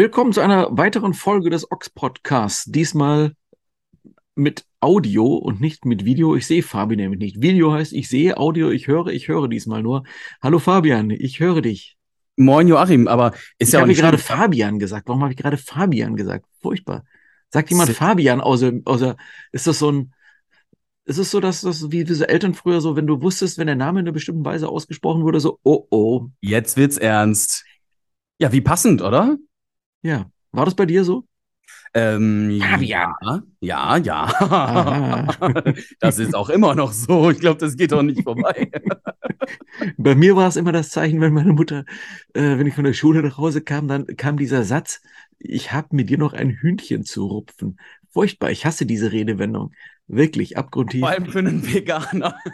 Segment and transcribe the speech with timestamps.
[0.00, 2.64] Willkommen zu einer weiteren Folge des Ox Podcasts.
[2.64, 3.34] Diesmal
[4.34, 6.34] mit Audio und nicht mit Video.
[6.36, 7.42] Ich sehe Fabi nämlich nicht.
[7.42, 10.04] Video heißt, ich sehe Audio, ich höre, ich höre diesmal nur.
[10.40, 11.98] Hallo Fabian, ich höre dich.
[12.36, 14.38] Moin Joachim, aber ist ich ja auch habe nicht gerade schlimm.
[14.38, 15.06] Fabian gesagt.
[15.06, 16.46] Warum habe ich gerade Fabian gesagt?
[16.62, 17.04] Furchtbar.
[17.50, 19.18] Sagt jemand Sit- Fabian außer, außer
[19.52, 20.14] ist das so ein,
[21.04, 23.76] ist es so, dass das wie diese Eltern früher so, wenn du wusstest, wenn der
[23.76, 26.28] Name in einer bestimmten Weise ausgesprochen wurde, so, oh oh.
[26.40, 27.66] Jetzt wird's ernst.
[28.38, 29.36] Ja, wie passend, oder?
[30.02, 30.30] Ja.
[30.52, 31.24] War das bei dir so?
[31.92, 33.14] Ähm, Fabian.
[33.60, 35.26] Ja, ja, ja.
[36.00, 37.30] Das ist auch immer noch so.
[37.30, 38.70] Ich glaube, das geht doch nicht vorbei.
[39.96, 41.84] Bei mir war es immer das Zeichen, wenn meine Mutter,
[42.34, 45.00] äh, wenn ich von der Schule nach Hause kam, dann kam dieser Satz,
[45.38, 47.80] ich habe mit dir noch ein Hühnchen zu rupfen.
[48.10, 49.72] Furchtbar, ich hasse diese Redewendung.
[50.12, 51.00] Wirklich, abgrundtief.
[51.00, 52.34] Vor allem für einen Veganer.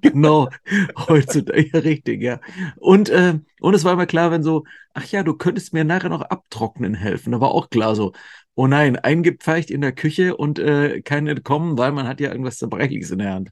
[0.00, 0.48] Genau,
[0.96, 2.40] heutzutage, ja, richtig, ja.
[2.76, 4.64] Und, äh, und es war immer klar, wenn so,
[4.94, 7.32] ach ja, du könntest mir nachher noch abtrocknen helfen.
[7.32, 8.12] Da war auch klar so,
[8.54, 12.56] oh nein, eingepfeicht in der Küche und äh, kein Entkommen, weil man hat ja irgendwas
[12.56, 13.50] Zerbrechliches in der Hand.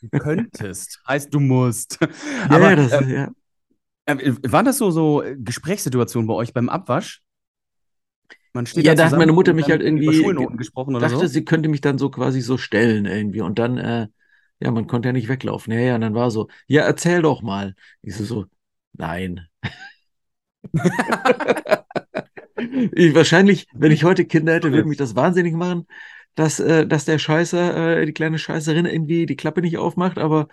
[0.00, 1.00] Du könntest.
[1.06, 1.98] Heißt, du musst.
[2.48, 3.28] Ja, Aber das, ähm, ja.
[4.06, 7.20] äh, waren das so, so Gesprächssituationen bei euch beim Abwasch?
[8.52, 10.08] Man steht Ja, da da hat meine Mutter mich halt irgendwie
[10.56, 11.26] gesprochen oder dachte, so?
[11.28, 13.40] sie könnte mich dann so quasi so stellen irgendwie.
[13.42, 14.08] Und dann, äh,
[14.60, 15.72] ja, man konnte ja nicht weglaufen.
[15.72, 17.74] Ja, ja, und dann war so, ja, erzähl doch mal.
[18.02, 18.46] Ich so, so,
[18.92, 19.46] nein.
[22.92, 25.86] Ich, wahrscheinlich, wenn ich heute Kinder hätte, würde mich das wahnsinnig machen,
[26.34, 30.48] dass, äh, dass der Scheißer, äh, die kleine Scheißerin irgendwie die Klappe nicht aufmacht, aber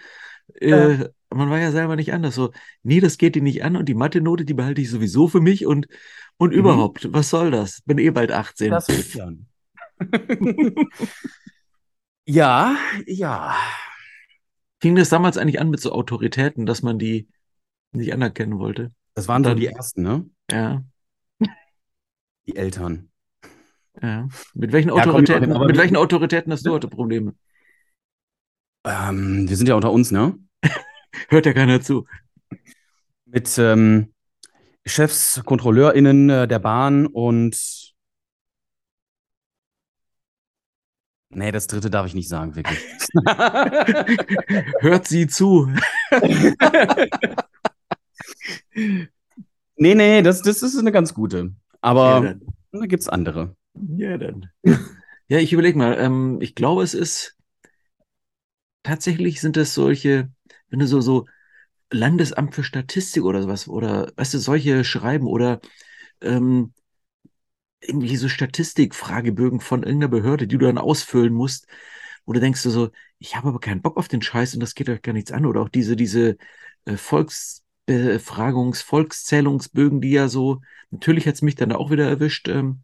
[0.55, 2.35] äh, man war ja selber nicht anders.
[2.35, 2.51] So,
[2.83, 5.65] nee, das geht dir nicht an und die Mathe-Note, die behalte ich sowieso für mich
[5.65, 5.87] und,
[6.37, 6.59] und Mhm.
[6.59, 7.81] überhaupt, was soll das?
[7.85, 8.71] Bin eh bald 18.
[8.71, 9.47] Das ist dann.
[12.25, 12.75] Ja,
[13.05, 13.55] ja.
[14.81, 17.27] Fing das damals eigentlich an mit so Autoritäten, dass man die
[17.93, 18.91] nicht anerkennen wollte?
[19.15, 20.29] Das waren Dann- die ersten, ne?
[20.51, 20.83] Ja,
[22.47, 23.09] Die Eltern.
[24.01, 24.27] ja.
[24.53, 27.33] Mit welchen Ja, komm, mit welchen Autoritäten hast du heute Probleme?
[28.87, 30.39] Ähm, wir sind ja unter uns, ne?
[31.29, 32.07] Hört ja keiner zu.
[33.25, 34.13] Mit ähm,
[34.85, 37.93] Chefs, KontrolleurInnen äh, der Bahn und.
[41.29, 42.79] Nee, das dritte darf ich nicht sagen, wirklich.
[44.79, 45.69] Hört sie zu.
[48.73, 49.09] nee,
[49.95, 51.37] nee, das, das ist eine ganz gute.
[51.37, 52.41] Ja, Aber dann.
[52.71, 53.57] da gibt's andere.
[53.97, 54.49] Ja, dann.
[55.27, 55.97] Ja, ich überlege mal.
[55.99, 57.36] Ähm, ich glaube, es ist
[58.87, 60.31] tatsächlich sind es solche,
[60.69, 61.25] wenn du so, so
[61.91, 65.59] Landesamt für Statistik oder sowas oder, weißt du, solche schreiben oder
[66.21, 66.73] ähm,
[67.81, 71.67] irgendwie so Statistikfragebögen von irgendeiner Behörde, die du dann ausfüllen musst,
[72.25, 72.89] wo du denkst du so,
[73.19, 75.45] ich habe aber keinen Bock auf den Scheiß und das geht euch gar nichts an.
[75.45, 76.37] Oder auch diese, diese
[76.85, 80.61] äh, Volksbefragungs-, Volkszählungsbögen, die ja so,
[80.91, 82.47] natürlich hat es mich dann auch wieder erwischt.
[82.47, 82.83] Ähm,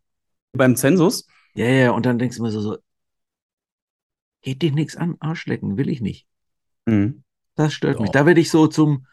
[0.53, 1.27] Beim Zensus.
[1.55, 2.77] ja, ja, und dann denkst du immer so, so,
[4.43, 6.27] geht dich nichts an, Arschlecken, will ich nicht.
[6.85, 7.23] Mhm.
[7.55, 8.09] Das stört mich.
[8.09, 8.13] Doch.
[8.13, 9.07] Da werde ich so zum,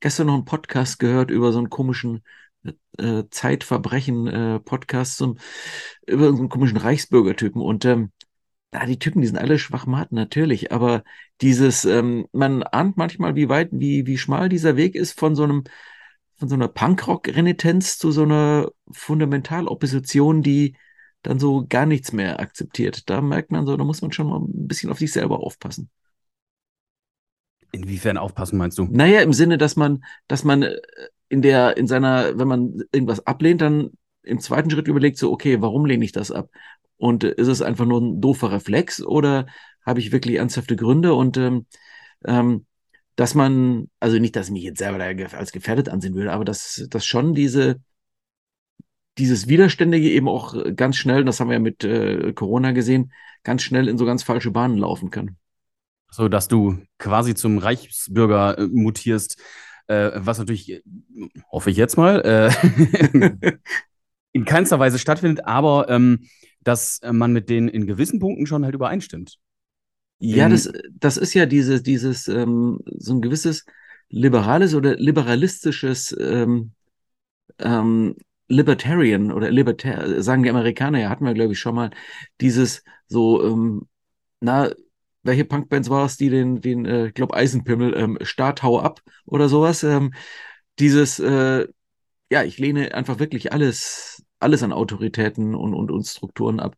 [0.00, 2.22] gestern noch einen Podcast gehört über so einen komischen
[2.98, 5.38] äh, Zeitverbrechen-Podcast zum,
[6.06, 7.60] über so einen komischen Reichsbürgertypen.
[7.60, 8.12] Und ähm,
[8.70, 11.02] da die Typen, die sind alle Schwachmaten, natürlich, aber
[11.40, 15.44] dieses, ähm, man ahnt manchmal, wie weit, wie, wie schmal dieser Weg ist von so
[15.44, 15.64] einem,
[16.36, 20.76] von so einer Punkrock-Renitenz zu so einer Fundamentalopposition, die
[21.22, 23.08] dann so gar nichts mehr akzeptiert.
[23.10, 25.90] Da merkt man so, da muss man schon mal ein bisschen auf sich selber aufpassen.
[27.72, 28.88] Inwiefern aufpassen, meinst du?
[28.90, 30.76] Naja, im Sinne, dass man, dass man äh,
[31.28, 33.90] in der, in seiner, wenn man irgendwas ablehnt, dann
[34.22, 36.48] im zweiten Schritt überlegt, so, okay, warum lehne ich das ab?
[36.96, 39.46] Und äh, ist es einfach nur ein doofer Reflex oder
[39.84, 41.14] habe ich wirklich ernsthafte Gründe?
[41.14, 41.66] Und ähm,
[42.24, 42.64] ähm,
[43.16, 45.02] dass man, also nicht, dass ich mich jetzt selber
[45.36, 47.80] als gefährdet ansehen würde, aber dass, dass schon diese,
[49.18, 53.12] dieses Widerständige eben auch ganz schnell, das haben wir ja mit äh, Corona gesehen,
[53.42, 55.36] ganz schnell in so ganz falsche Bahnen laufen kann.
[56.10, 59.40] So, dass du quasi zum Reichsbürger äh, mutierst,
[59.88, 60.82] äh, was natürlich, äh,
[61.50, 63.58] hoffe ich jetzt mal, äh,
[64.32, 66.28] in keinster Weise stattfindet, aber ähm,
[66.62, 69.38] dass äh, man mit denen in gewissen Punkten schon halt übereinstimmt.
[70.20, 73.64] Ja, das, das ist ja dieses, dieses, ähm, so ein gewisses
[74.08, 76.72] liberales oder liberalistisches ähm,
[77.58, 78.16] ähm,
[78.48, 81.90] Libertarian oder Libertar, sagen die Amerikaner ja, hatten wir, glaube ich, schon mal,
[82.40, 83.88] dieses so, ähm,
[84.40, 84.70] na,
[85.22, 89.00] welche Punkbands war es, die den, den, äh, ich glaube, Eisenpimmel, ähm, Start, hau ab
[89.26, 90.14] oder sowas, ähm,
[90.78, 91.66] dieses, äh,
[92.30, 96.76] ja, ich lehne einfach wirklich alles, alles an Autoritäten und, und, und Strukturen ab.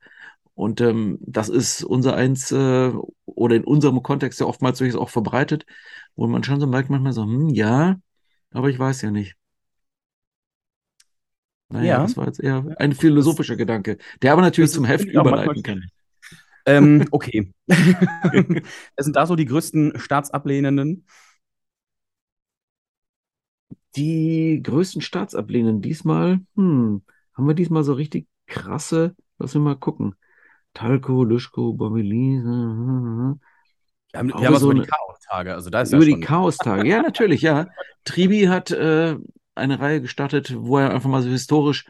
[0.54, 2.92] Und ähm, das ist unser eins, äh,
[3.26, 5.64] oder in unserem Kontext ja oftmals durchaus auch verbreitet,
[6.16, 7.96] wo man schon so merkt manchmal so, hm, ja,
[8.52, 9.36] aber ich weiß ja nicht.
[11.70, 12.02] Naja, Ja.
[12.02, 15.84] das war jetzt eher ein philosophischer Gedanke, der aber natürlich Das zum Heft überleiten kann.
[16.66, 17.52] Ähm, okay.
[18.96, 21.04] Es sind da so die größten Staatsablehnenden.
[23.96, 27.02] Die größten Staatsablehnungen diesmal, hm,
[27.34, 30.14] haben wir diesmal so richtig krasse, lass mich mal gucken.
[30.74, 32.40] Talco, Luschko, Bommeli,
[34.12, 35.54] Wir haben, Aber wir haben was so über die Chaos-Tage.
[35.54, 36.20] Also da ist über ja die.
[36.20, 36.88] Chaostage.
[36.88, 37.66] Ja, natürlich, ja.
[38.04, 39.16] Tribi hat äh,
[39.54, 41.84] eine Reihe gestartet, wo er einfach mal so historisch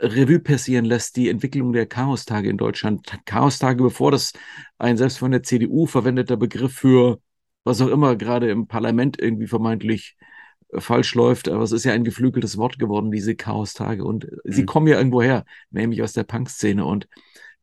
[0.00, 3.06] Revue passieren lässt, die Entwicklung der Chaostage in Deutschland.
[3.24, 4.32] Chaostage, bevor das
[4.78, 7.20] ein selbst von der CDU verwendeter Begriff für
[7.64, 10.16] was auch immer gerade im Parlament irgendwie vermeintlich
[10.72, 14.04] äh, falsch läuft, aber es ist ja ein geflügeltes Wort geworden, diese Chaostage.
[14.04, 14.66] Und äh, sie Mhm.
[14.66, 16.84] kommen ja irgendwo her, nämlich aus der Punk-Szene.
[16.84, 17.08] Und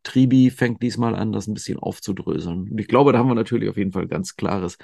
[0.03, 2.69] Tribi fängt diesmal an, das ein bisschen aufzudröseln.
[2.69, 4.77] Und ich glaube, da haben wir natürlich auf jeden Fall ganz klares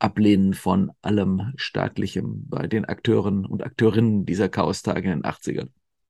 [0.00, 5.68] Ablehnen von allem Staatlichem bei den Akteuren und Akteurinnen dieser Chaostage in den 80ern.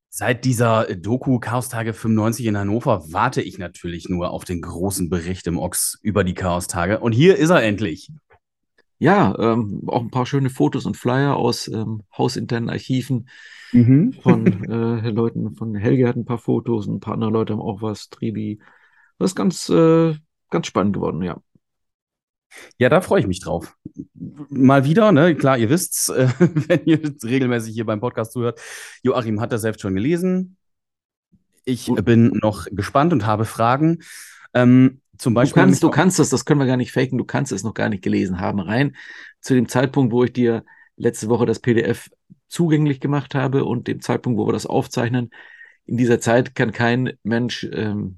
[0.09, 5.47] Seit dieser Doku Chaos-Tage 95 in Hannover warte ich natürlich nur auf den großen Bericht
[5.47, 6.99] im Ochs über die Chaos-Tage.
[6.99, 8.11] Und hier ist er endlich.
[8.99, 13.27] Ja, ähm, auch ein paar schöne Fotos und Flyer aus ähm, hausinternen Archiven
[13.73, 14.13] Mhm.
[14.21, 17.81] von äh, Leuten, von Helge hat ein paar Fotos, ein paar andere Leute haben auch
[17.81, 18.59] was, Tribi.
[19.17, 20.15] Das ist ganz, äh,
[20.49, 21.39] ganz spannend geworden, ja.
[22.77, 23.75] Ja, da freue ich mich drauf.
[24.49, 25.35] Mal wieder, ne?
[25.35, 28.59] Klar, ihr wisst's, äh, wenn ihr regelmäßig hier beim Podcast zuhört.
[29.03, 30.57] Joachim hat das selbst schon gelesen.
[31.65, 32.03] Ich Gut.
[32.05, 33.99] bin noch gespannt und habe Fragen.
[34.53, 35.61] Ähm, zum Du Beispiel.
[35.61, 37.89] kannst, du kannst das, das können wir gar nicht faken, du kannst es noch gar
[37.89, 38.59] nicht gelesen haben.
[38.59, 38.95] Rein
[39.39, 40.65] zu dem Zeitpunkt, wo ich dir
[40.97, 42.09] letzte Woche das PDF
[42.47, 45.29] zugänglich gemacht habe und dem Zeitpunkt, wo wir das aufzeichnen.
[45.85, 48.17] In dieser Zeit kann kein Mensch ähm,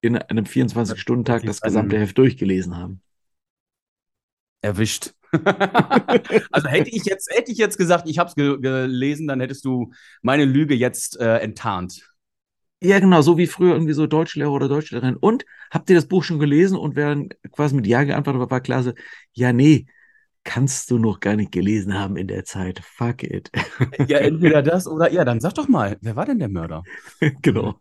[0.00, 3.00] in einem 24-Stunden-Tag das gesamte Heft durchgelesen haben.
[4.64, 5.12] Erwischt.
[6.50, 9.64] also hätte ich jetzt, hätte ich jetzt gesagt, ich habe es ge gelesen, dann hättest
[9.64, 12.10] du meine Lüge jetzt äh, enttarnt.
[12.80, 15.16] Ja, genau, so wie früher irgendwie so Deutschlehrer oder Deutschlehrerin.
[15.16, 16.76] Und habt ihr das Buch schon gelesen?
[16.76, 18.92] Und wer dann quasi mit Ja geantwortet hat, war klar so,
[19.32, 19.86] ja, nee,
[20.44, 22.80] kannst du noch gar nicht gelesen haben in der Zeit.
[22.80, 23.50] Fuck it.
[24.08, 26.82] Ja, entweder das oder ja, dann sag doch mal, wer war denn der Mörder?
[27.42, 27.80] genau.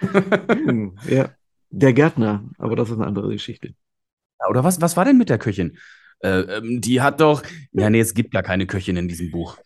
[0.00, 1.30] Hm, ja,
[1.70, 3.74] der Gärtner, aber das ist eine andere Geschichte.
[4.48, 5.76] Oder was, was war denn mit der Köchin?
[6.24, 7.42] Äh, ähm, die hat doch.
[7.72, 9.58] Ja, nee, es gibt gar keine Köchin in diesem Buch.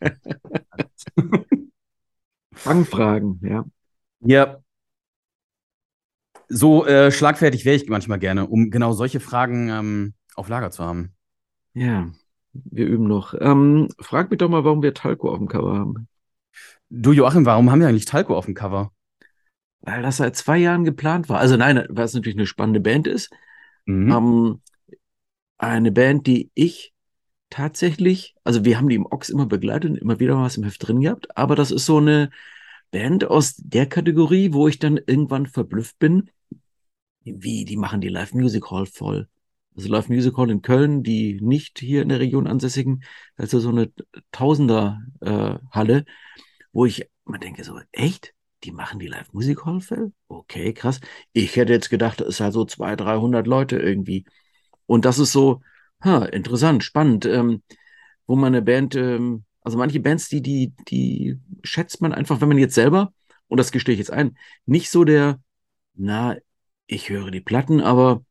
[2.52, 3.64] Fangfragen, ja.
[4.20, 4.58] Ja.
[6.48, 10.84] So äh, schlagfertig wäre ich manchmal gerne, um genau solche Fragen ähm, auf Lager zu
[10.84, 11.12] haben.
[11.74, 12.10] Ja,
[12.52, 13.34] wir üben noch.
[13.38, 16.08] Ähm, frag mich doch mal, warum wir Talco auf dem Cover haben.
[16.90, 18.90] Du, Joachim, warum haben wir eigentlich Talco auf dem Cover?
[19.82, 21.38] Weil das seit zwei Jahren geplant war.
[21.38, 23.30] Also nein, weil es natürlich eine spannende Band ist.
[23.84, 24.10] Mhm.
[24.10, 24.60] Ähm,
[25.58, 26.92] eine Band, die ich
[27.50, 30.86] tatsächlich, also wir haben die im Ochs immer begleitet und immer wieder was im Heft
[30.86, 32.30] drin gehabt, aber das ist so eine
[32.90, 36.30] Band aus der Kategorie, wo ich dann irgendwann verblüfft bin,
[37.24, 39.28] wie, die machen die Live Music Hall voll.
[39.76, 43.04] Also Live Music Hall in Köln, die nicht hier in der Region ansässigen,
[43.36, 43.92] also so eine
[44.32, 46.04] Tausender äh, Halle,
[46.72, 48.34] wo ich man denke so, echt?
[48.64, 50.12] Die machen die Live Music Hall voll?
[50.26, 51.00] Okay, krass.
[51.32, 54.24] Ich hätte jetzt gedacht, das ist halt so 200, 300 Leute irgendwie.
[54.88, 55.60] Und das ist so,
[56.02, 57.62] ha, interessant, spannend, ähm,
[58.26, 62.48] wo man eine Band, ähm, also manche Bands, die, die, die schätzt man einfach, wenn
[62.48, 63.12] man jetzt selber,
[63.48, 65.40] und das gestehe ich jetzt ein, nicht so der,
[65.94, 66.36] na,
[66.86, 68.24] ich höre die Platten, aber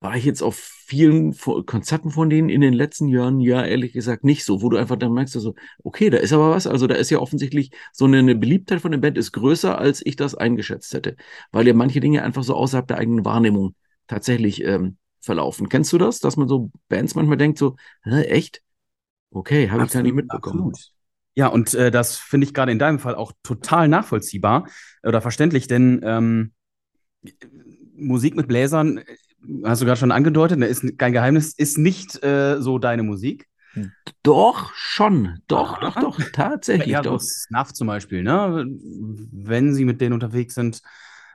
[0.00, 1.36] war ich jetzt auf vielen
[1.66, 4.96] Konzerten von denen in den letzten Jahren, ja, ehrlich gesagt, nicht so, wo du einfach
[4.96, 8.18] dann merkst, so, okay, da ist aber was, also da ist ja offensichtlich so eine,
[8.20, 11.16] eine Beliebtheit von der Band ist größer, als ich das eingeschätzt hätte,
[11.52, 13.74] weil ja manche Dinge einfach so außerhalb der eigenen Wahrnehmung
[14.06, 15.68] tatsächlich ähm, verlaufen.
[15.68, 18.62] Kennst du das, dass man so Bands manchmal denkt, so, Hä, echt?
[19.30, 20.72] Okay, habe ich gar nicht mitbekommen.
[20.72, 20.92] absolut.
[21.36, 24.66] Ja, und äh, das finde ich gerade in deinem Fall auch total nachvollziehbar
[25.04, 26.52] oder verständlich, denn ähm,
[27.96, 29.04] Musik mit Bläsern, äh,
[29.64, 33.46] hast du gerade schon angedeutet, ne, ist kein Geheimnis, ist nicht äh, so deine Musik.
[34.22, 36.00] Doch, schon, doch, Aha.
[36.00, 37.20] doch, doch, tatsächlich Ja, so doch.
[37.20, 38.66] Snuff zum Beispiel, ne?
[39.32, 40.82] Wenn sie mit denen unterwegs sind,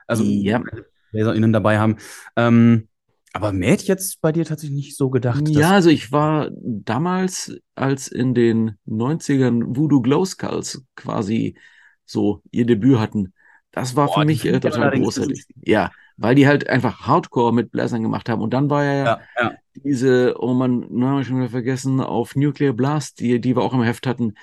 [0.06, 0.62] also Ja.
[1.10, 1.96] BläserInnen dabei haben.
[2.36, 2.88] Ähm,
[3.36, 5.48] aber mehr hätte ich jetzt bei dir tatsächlich nicht so gedacht.
[5.48, 11.56] Ja, also ich war damals, als in den 90ern Voodoo Glow Skulls quasi
[12.04, 13.32] so ihr Debüt hatten,
[13.72, 15.46] das war Boah, für mich äh, total großartig.
[15.62, 18.40] Ja, weil die halt einfach Hardcore mit Bläsern gemacht haben.
[18.40, 19.52] Und dann war ja, ja, ja.
[19.74, 23.62] diese, oh man, na, hab ich schon wieder vergessen, auf Nuclear Blast, die, die wir
[23.62, 24.34] auch im Heft hatten,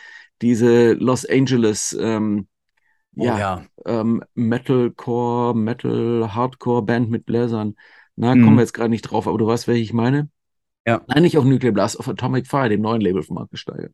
[0.41, 2.47] diese Los Angeles, ähm,
[3.15, 3.65] Oh, ja, ja.
[3.85, 7.75] ähm, Metalcore, Metal, Hardcore Band mit Bläsern.
[8.15, 8.43] Na, Mhm.
[8.43, 10.29] kommen wir jetzt gerade nicht drauf, aber du weißt, welche ich meine?
[10.85, 11.01] Ja.
[11.07, 13.89] Nein, nicht auf Nuclear Blast, auf Atomic Fire, dem neuen Label von Markus Steiger.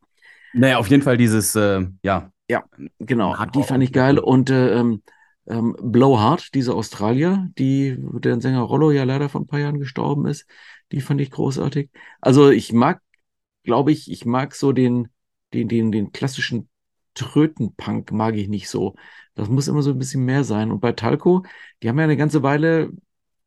[0.53, 2.63] Naja, auf jeden Fall dieses, äh, ja, Ja,
[2.97, 3.35] genau.
[3.53, 4.17] Die fand ich geil.
[4.17, 5.03] Und äh, ähm,
[5.47, 10.25] ähm, Blowhard, diese Australier, die, deren Sänger Rollo ja leider vor ein paar Jahren gestorben
[10.25, 10.47] ist,
[10.91, 11.89] die fand ich großartig.
[12.21, 13.01] Also ich mag,
[13.63, 15.09] glaube ich, ich mag so den,
[15.53, 16.69] den, den, den klassischen
[17.13, 18.95] Trötenpunk mag ich nicht so.
[19.35, 20.71] Das muss immer so ein bisschen mehr sein.
[20.71, 21.43] Und bei Talco,
[21.83, 22.91] die haben ja eine ganze Weile,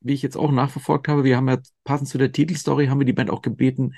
[0.04, 3.06] wie ich jetzt auch nachverfolgt habe, wir haben ja passend zu der Titelstory, haben wir
[3.06, 3.94] die Band auch gebeten,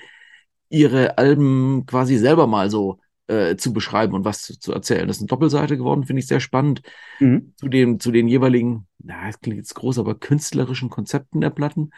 [0.69, 5.07] ihre Alben quasi selber mal so äh, zu beschreiben und was zu, zu, erzählen.
[5.07, 6.81] Das ist eine Doppelseite geworden, finde ich sehr spannend.
[7.19, 7.53] Mhm.
[7.57, 11.91] Zu, dem, zu den jeweiligen, na, es klingt jetzt groß, aber künstlerischen Konzepten der Platten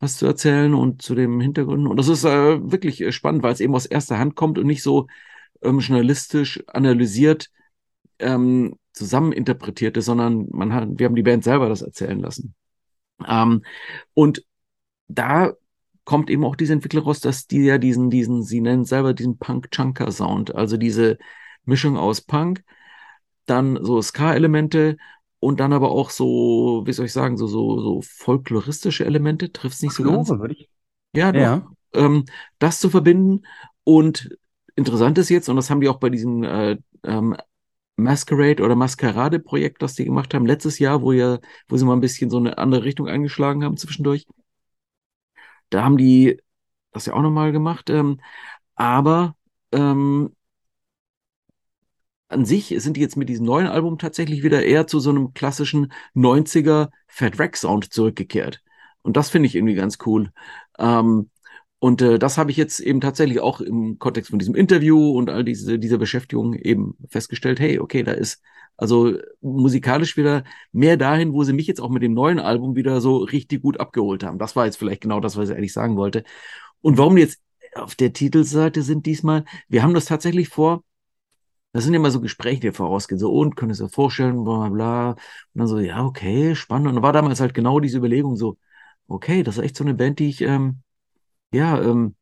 [0.00, 1.86] was zu erzählen und zu dem Hintergrund.
[1.86, 4.66] Und das ist äh, wirklich äh, spannend, weil es eben aus erster Hand kommt und
[4.66, 5.06] nicht so
[5.62, 7.50] ähm, journalistisch analysiert
[8.18, 12.54] ähm, zusammeninterpretiert ist, sondern man hat, wir haben die Band selber das erzählen lassen.
[13.28, 13.62] Ähm,
[14.14, 14.44] und
[15.08, 15.52] da
[16.04, 19.38] kommt eben auch diese Entwickler raus, dass die ja diesen, diesen, sie nennen selber diesen
[19.38, 21.18] Punk-Chunker-Sound, also diese
[21.64, 22.64] Mischung aus Punk,
[23.46, 24.96] dann so Ska-Elemente
[25.38, 29.76] und dann aber auch so, wie soll ich sagen, so, so, so folkloristische Elemente, trifft
[29.76, 30.28] es nicht so ganz.
[30.28, 30.68] Würde ich.
[31.14, 31.70] Ja, doch, ja.
[31.92, 32.24] Ähm,
[32.58, 33.42] das zu verbinden
[33.84, 34.36] und
[34.76, 37.36] interessant ist jetzt, und das haben die auch bei diesem äh, ähm,
[38.00, 41.38] Masquerade oder Maskerade-Projekt, das die gemacht haben, letztes Jahr, wo ja,
[41.68, 44.26] wo sie mal ein bisschen so eine andere Richtung eingeschlagen haben zwischendurch.
[45.70, 46.40] Da haben die
[46.92, 47.90] das ja auch nochmal gemacht.
[47.90, 48.20] Ähm,
[48.74, 49.36] aber
[49.72, 50.34] ähm,
[52.28, 55.34] an sich sind die jetzt mit diesem neuen Album tatsächlich wieder eher zu so einem
[55.34, 58.62] klassischen 90er Fat Rack Sound zurückgekehrt.
[59.02, 60.32] Und das finde ich irgendwie ganz cool.
[60.78, 61.30] Ähm,
[61.80, 65.30] und äh, das habe ich jetzt eben tatsächlich auch im Kontext von diesem Interview und
[65.30, 68.42] all diese, dieser Beschäftigung eben festgestellt, hey, okay, da ist
[68.76, 73.00] also musikalisch wieder mehr dahin, wo sie mich jetzt auch mit dem neuen Album wieder
[73.00, 74.38] so richtig gut abgeholt haben.
[74.38, 76.24] Das war jetzt vielleicht genau das, was ich eigentlich sagen wollte.
[76.82, 77.40] Und warum jetzt
[77.74, 80.84] auf der Titelseite sind diesmal, wir haben das tatsächlich vor,
[81.72, 84.68] das sind immer so Gespräche, die vorausgehen, so, und können es dir vorstellen, bla, bla,
[84.68, 85.10] bla.
[85.10, 85.18] Und
[85.54, 86.88] dann so, ja, okay, spannend.
[86.88, 88.58] Und dann war damals halt genau diese Überlegung so,
[89.08, 90.82] okay, das ist echt so eine Band, die ich, ähm,
[91.52, 92.14] ja, ähm,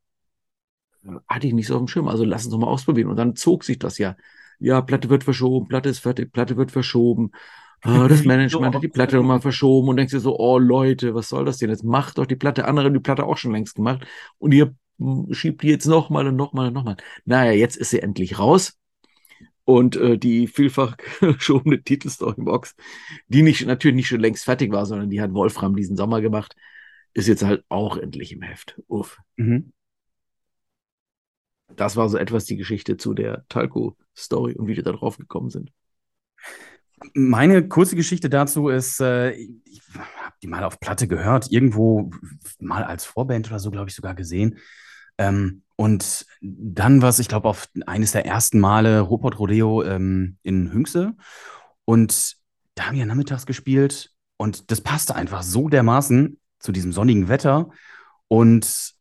[1.26, 2.08] hatte ich nicht so auf dem Schirm.
[2.08, 3.08] Also lass uns doch mal ausprobieren.
[3.08, 4.16] Und dann zog sich das ja.
[4.60, 7.30] Ja, Platte wird verschoben, Platte ist fertig, Platte wird verschoben.
[7.82, 11.28] Äh, das Management hat die Platte nochmal verschoben und denkst dir so, oh Leute, was
[11.28, 11.70] soll das denn?
[11.70, 14.04] Jetzt macht doch die Platte, andere haben die Platte auch schon längst gemacht
[14.38, 16.96] und ihr hm, schiebt die jetzt nochmal und nochmal und nochmal.
[17.24, 18.74] Naja, jetzt ist sie endlich raus.
[19.64, 22.74] Und äh, die vielfach geschobene Titelstorybox,
[23.28, 26.56] die nicht, natürlich nicht schon längst fertig war, sondern die hat Wolfram diesen Sommer gemacht,
[27.14, 28.80] ist jetzt halt auch endlich im Heft.
[28.88, 29.18] Uff.
[29.36, 29.72] Mhm.
[31.76, 35.50] Das war so etwas die Geschichte zu der Talco-Story und wie die da drauf gekommen
[35.50, 35.70] sind.
[37.14, 42.10] Meine kurze Geschichte dazu ist, äh, ich habe die mal auf Platte gehört, irgendwo
[42.58, 44.58] mal als Vorband oder so, glaube ich, sogar gesehen.
[45.18, 50.72] Ähm, und dann was, ich glaube, auf eines der ersten Male Ruhrpott Rodeo ähm, in
[50.72, 51.14] Hünxe.
[51.84, 52.36] Und
[52.74, 57.70] da haben wir nachmittags gespielt und das passte einfach so dermaßen zu diesem sonnigen Wetter
[58.28, 58.94] und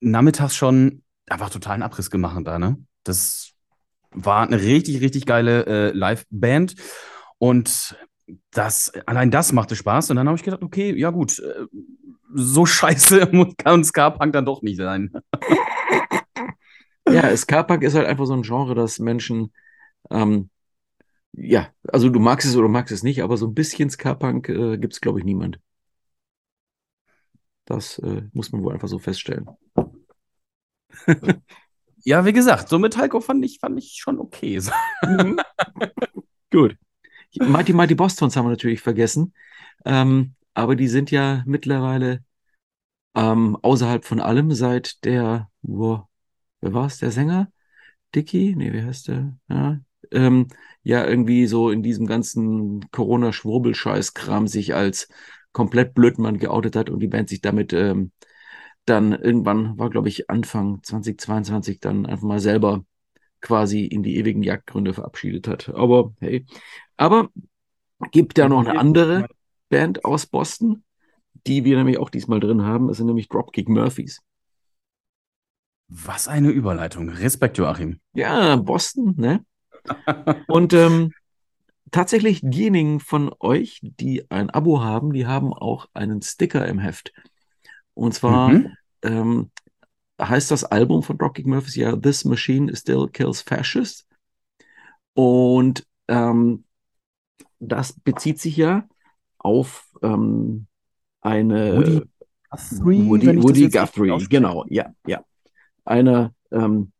[0.00, 2.78] nachmittags schon einfach totalen Abriss gemacht da, ne?
[3.04, 3.52] Das
[4.10, 6.74] war eine richtig, richtig geile äh, Live-Band
[7.38, 7.96] und
[8.50, 11.66] das, allein das machte Spaß und dann habe ich gedacht, okay, ja gut, äh,
[12.34, 15.12] so scheiße kann Ska-Punk dann doch nicht sein.
[17.08, 19.52] ja, Ska-Punk ist halt einfach so ein Genre, das Menschen,
[20.10, 20.50] ähm,
[21.32, 24.78] ja, also du magst es oder magst es nicht, aber so ein bisschen Ska-Punk äh,
[24.78, 25.60] gibt es, glaube ich, niemand.
[27.66, 29.46] Das äh, muss man wohl einfach so feststellen.
[32.04, 34.60] ja, wie gesagt, so Metallica fand ich, fand ich schon okay.
[35.02, 35.38] mhm.
[36.50, 36.76] Gut.
[37.38, 39.34] Mighty Mighty Bostons haben wir natürlich vergessen.
[39.84, 42.24] Ähm, aber die sind ja mittlerweile
[43.14, 46.04] ähm, außerhalb von allem seit der, wo,
[46.60, 47.50] wer war es, der Sänger?
[48.14, 48.54] Dicky?
[48.56, 49.36] Nee, wie heißt der?
[49.48, 49.80] Ja,
[50.12, 50.48] ähm,
[50.82, 55.08] ja, irgendwie so in diesem ganzen Corona-Schwurbelscheiß-Kram sich als
[55.56, 58.12] komplett Blödmann geoutet hat und die Band sich damit ähm,
[58.84, 62.84] dann irgendwann, war glaube ich Anfang 2022, dann einfach mal selber
[63.40, 65.70] quasi in die ewigen Jagdgründe verabschiedet hat.
[65.70, 66.44] Aber hey,
[66.98, 67.30] aber
[68.12, 69.28] gibt ja noch eine andere
[69.70, 70.84] Band aus Boston,
[71.46, 72.88] die wir nämlich auch diesmal drin haben.
[72.88, 74.20] Das sind nämlich Dropkick Murphys.
[75.88, 77.08] Was eine Überleitung.
[77.08, 77.98] Respekt, Joachim.
[78.12, 79.42] Ja, Boston, ne?
[80.48, 81.12] Und ähm,
[81.90, 87.12] tatsächlich diejenigen von euch, die ein Abo haben, die haben auch einen Sticker im Heft.
[87.94, 88.72] Und zwar mhm.
[89.02, 89.50] ähm,
[90.20, 94.06] heißt das Album von Dropkick Murphys ja This Machine Still Kills Fascists.
[95.14, 96.64] Und ähm,
[97.58, 98.86] das bezieht sich ja
[99.38, 100.66] auf ähm,
[101.20, 102.02] eine Woody
[102.50, 105.24] Guthrie, Woody, Woody Guthrie genau, ja, ja.
[105.84, 106.92] Eine ähm,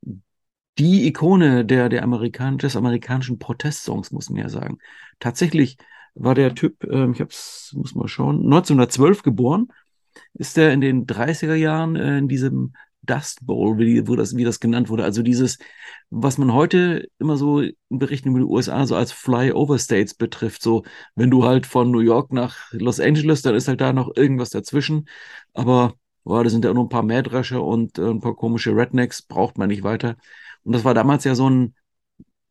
[0.79, 4.79] die Ikone der, der Amerikan des amerikanischen Protestsongs, muss man ja sagen.
[5.21, 5.79] Tatsächlich
[6.15, 9.69] war der Typ, äh, ich hab's, muss mal schauen, 1912 geboren,
[10.35, 14.45] ist er in den 30er Jahren äh, in diesem Dust Bowl, wie, wo das, wie
[14.45, 15.05] das genannt wurde.
[15.05, 15.59] Also dieses,
[16.11, 20.63] was man heute immer so in Berichten über die USA so als Flyover States betrifft.
[20.63, 24.17] So, wenn du halt von New York nach Los Angeles, dann ist halt da noch
[24.17, 25.09] irgendwas dazwischen.
[25.55, 29.23] Aber boah, da sind ja nur ein paar Mähdrescher und äh, ein paar komische Rednecks,
[29.23, 30.17] braucht man nicht weiter.
[30.67, 31.75] Und das war damals ja so ein,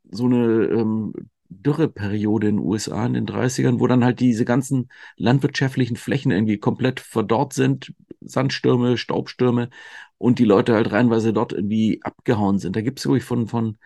[0.09, 1.13] so eine ähm,
[1.49, 6.57] Dürreperiode in den USA in den 30ern, wo dann halt diese ganzen landwirtschaftlichen Flächen irgendwie
[6.57, 9.69] komplett verdorrt sind, Sandstürme, Staubstürme
[10.17, 12.77] und die Leute halt reinweise dort irgendwie abgehauen sind.
[12.77, 13.77] Da gibt es, glaube von, von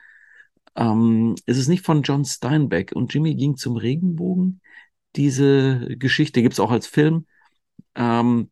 [0.75, 4.61] ähm, ist es nicht von John Steinbeck und Jimmy ging zum Regenbogen?
[5.15, 7.25] Diese Geschichte gibt es auch als Film,
[7.95, 8.51] ähm,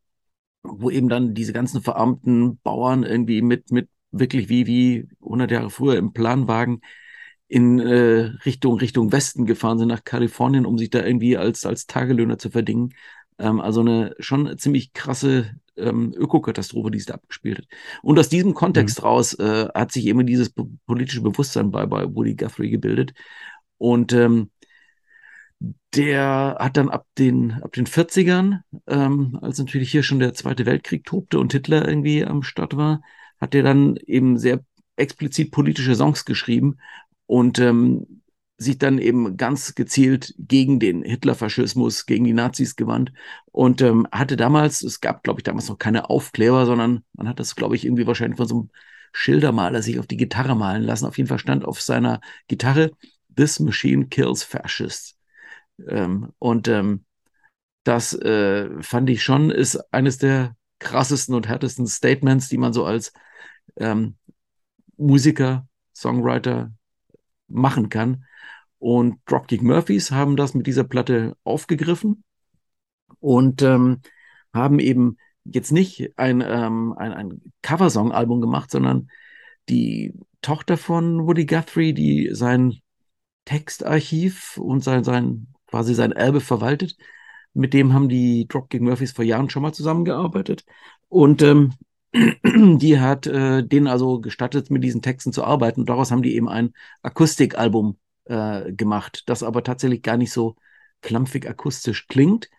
[0.63, 3.89] wo eben dann diese ganzen verarmten Bauern irgendwie mit, mit
[4.19, 6.81] wirklich wie, wie 100 Jahre früher im Planwagen
[7.47, 11.87] in äh, Richtung, Richtung Westen gefahren sind, nach Kalifornien, um sich da irgendwie als, als
[11.87, 12.93] Tagelöhner zu verdingen.
[13.39, 17.67] Ähm, also eine schon ziemlich krasse ähm, Ökokatastrophe, die es da abgespielt hat.
[18.01, 19.05] Und aus diesem Kontext mhm.
[19.05, 20.53] raus äh, hat sich eben dieses
[20.85, 23.13] politische Bewusstsein bei, bei Woody Guthrie gebildet.
[23.77, 24.49] Und ähm,
[25.95, 30.65] der hat dann ab den, ab den 40ern, ähm, als natürlich hier schon der Zweite
[30.65, 33.01] Weltkrieg tobte und Hitler irgendwie am Start war,
[33.39, 34.63] hat er dann eben sehr
[34.95, 36.77] explizit politische Songs geschrieben
[37.25, 38.21] und ähm,
[38.57, 43.13] sich dann eben ganz gezielt gegen den Hitlerfaschismus, gegen die Nazis gewandt
[43.51, 47.39] und ähm, hatte damals, es gab, glaube ich, damals noch keine Aufkleber, sondern man hat
[47.39, 48.69] das, glaube ich, irgendwie wahrscheinlich von so einem
[49.13, 51.05] Schildermaler sich auf die Gitarre malen lassen.
[51.05, 52.91] Auf jeden Fall stand auf seiner Gitarre
[53.35, 55.17] This Machine Kills Fascists.
[55.87, 57.05] Ähm, und ähm,
[57.83, 62.85] das äh, fand ich schon, ist eines der krassesten und härtesten Statements, die man so
[62.85, 63.13] als
[63.79, 64.15] ähm,
[64.97, 66.71] Musiker, Songwriter
[67.47, 68.25] machen kann.
[68.79, 72.23] Und Dropkick Murphys haben das mit dieser Platte aufgegriffen
[73.19, 74.01] und ähm,
[74.53, 79.09] haben eben jetzt nicht ein, ähm, ein, ein Coversong-Album gemacht, sondern
[79.69, 82.79] die Tochter von Woody Guthrie, die sein
[83.45, 86.97] Textarchiv und sein, sein quasi sein Erbe verwaltet,
[87.53, 90.63] mit dem haben die Dropkick Murphys vor Jahren schon mal zusammengearbeitet.
[91.09, 91.73] Und ähm,
[92.77, 95.81] die hat äh, denen also gestattet, mit diesen Texten zu arbeiten.
[95.81, 100.55] Und daraus haben die eben ein Akustikalbum äh, gemacht, das aber tatsächlich gar nicht so
[101.01, 102.49] klampfig akustisch klingt.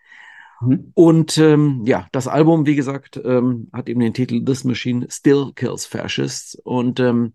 [0.60, 0.92] Mhm.
[0.94, 5.52] Und ähm, ja, das Album, wie gesagt, ähm, hat eben den Titel This Machine Still
[5.54, 6.54] Kills Fascists.
[6.54, 7.34] Und ähm,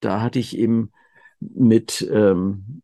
[0.00, 0.92] da hatte ich eben
[1.40, 2.82] mit ähm,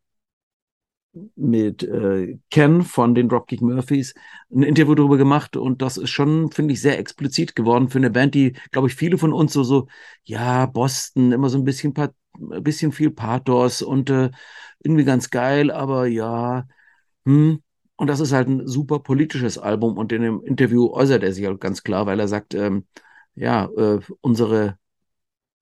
[1.36, 4.14] mit äh, Ken von den Dropkick Murphys
[4.50, 8.10] ein Interview darüber gemacht und das ist schon, finde ich, sehr explizit geworden für eine
[8.10, 9.88] Band, die, glaube ich, viele von uns so, so,
[10.24, 14.30] ja, Boston, immer so ein bisschen, ein bisschen viel Pathos und äh,
[14.82, 16.66] irgendwie ganz geil, aber ja,
[17.24, 17.62] hm.
[17.96, 21.46] Und das ist halt ein super politisches Album und in dem Interview äußert er sich
[21.46, 22.86] halt ganz klar, weil er sagt, ähm,
[23.34, 24.78] ja, äh, unsere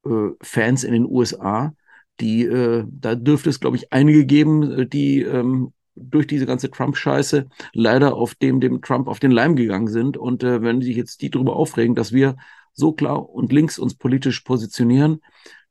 [0.06, 1.74] äh, Fans in den USA,
[2.20, 6.70] die, äh, da dürfte es, glaube ich, einige geben, äh, die ähm, durch diese ganze
[6.70, 10.16] Trump-Scheiße leider auf dem, dem Trump auf den Leim gegangen sind.
[10.16, 12.36] Und äh, wenn sich jetzt die darüber aufregen, dass wir
[12.72, 15.20] so klar und links uns politisch positionieren,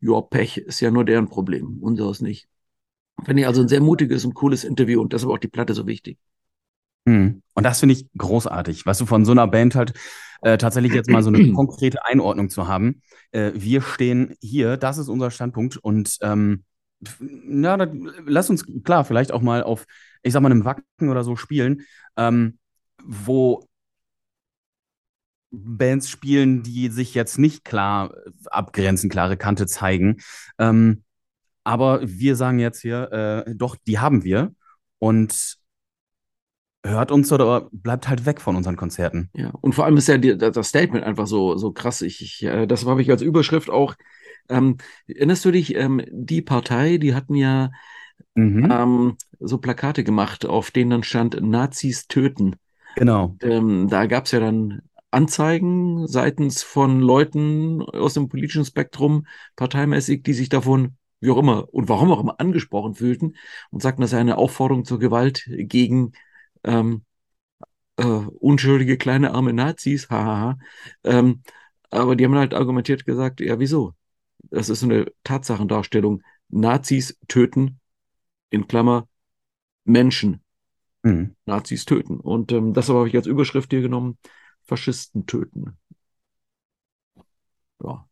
[0.02, 2.48] ja, Pech ist ja nur deren Problem, unseres nicht.
[3.26, 5.88] Finde ich also ein sehr mutiges und cooles Interview und deshalb auch die Platte so
[5.88, 6.18] wichtig.
[7.08, 7.42] Hm.
[7.54, 9.94] Und das finde ich großartig, was du von so einer Band halt
[10.42, 13.02] äh, tatsächlich jetzt mal so eine konkrete Einordnung zu haben.
[13.32, 16.64] Äh, wir stehen hier, das ist unser Standpunkt und ähm,
[17.20, 17.90] na, das,
[18.26, 19.86] lass uns klar vielleicht auch mal auf,
[20.22, 21.84] ich sag mal, einem Wacken oder so spielen,
[22.18, 22.60] ähm,
[23.04, 23.66] wo
[25.52, 28.14] Bands spielen, die sich jetzt nicht klar
[28.46, 30.18] abgrenzen, klare Kante zeigen.
[30.60, 31.04] Ähm,
[31.64, 33.12] aber wir sagen jetzt hier,
[33.48, 34.54] äh, doch, die haben wir.
[35.00, 35.58] Und
[36.84, 39.30] hört uns oder bleibt halt weg von unseren Konzerten.
[39.34, 42.02] Ja, und vor allem ist ja die, das Statement einfach so, so krass.
[42.02, 43.96] Ich, ich, äh, das habe ich als Überschrift auch.
[44.48, 47.72] Ähm, erinnerst du dich, ähm, die Partei, die hatten ja
[48.36, 48.72] mhm.
[48.72, 52.56] ähm, so Plakate gemacht, auf denen dann stand Nazis töten.
[52.96, 53.36] Genau.
[53.42, 60.24] Ähm, da gab es ja dann Anzeigen seitens von Leuten aus dem politischen Spektrum, parteimäßig,
[60.24, 63.36] die sich davon wie auch immer und warum auch immer angesprochen fühlten
[63.72, 66.14] und sagten, das sei eine Aufforderung zur Gewalt gegen
[66.64, 67.04] ähm,
[67.98, 70.58] äh, unschuldige kleine arme Nazis, hahaha.
[71.04, 71.42] Ähm,
[71.90, 73.94] aber die haben halt argumentiert gesagt, ja, wieso?
[74.44, 76.24] Das ist eine Tatsachendarstellung.
[76.50, 77.80] Nazis töten,
[78.50, 79.08] in Klammer,
[79.84, 80.44] Menschen.
[81.04, 81.36] Mhm.
[81.46, 82.20] Nazis töten.
[82.20, 84.18] Und ähm, das habe ich als Überschrift hier genommen,
[84.64, 85.78] Faschisten töten.
[87.84, 88.08] Ja.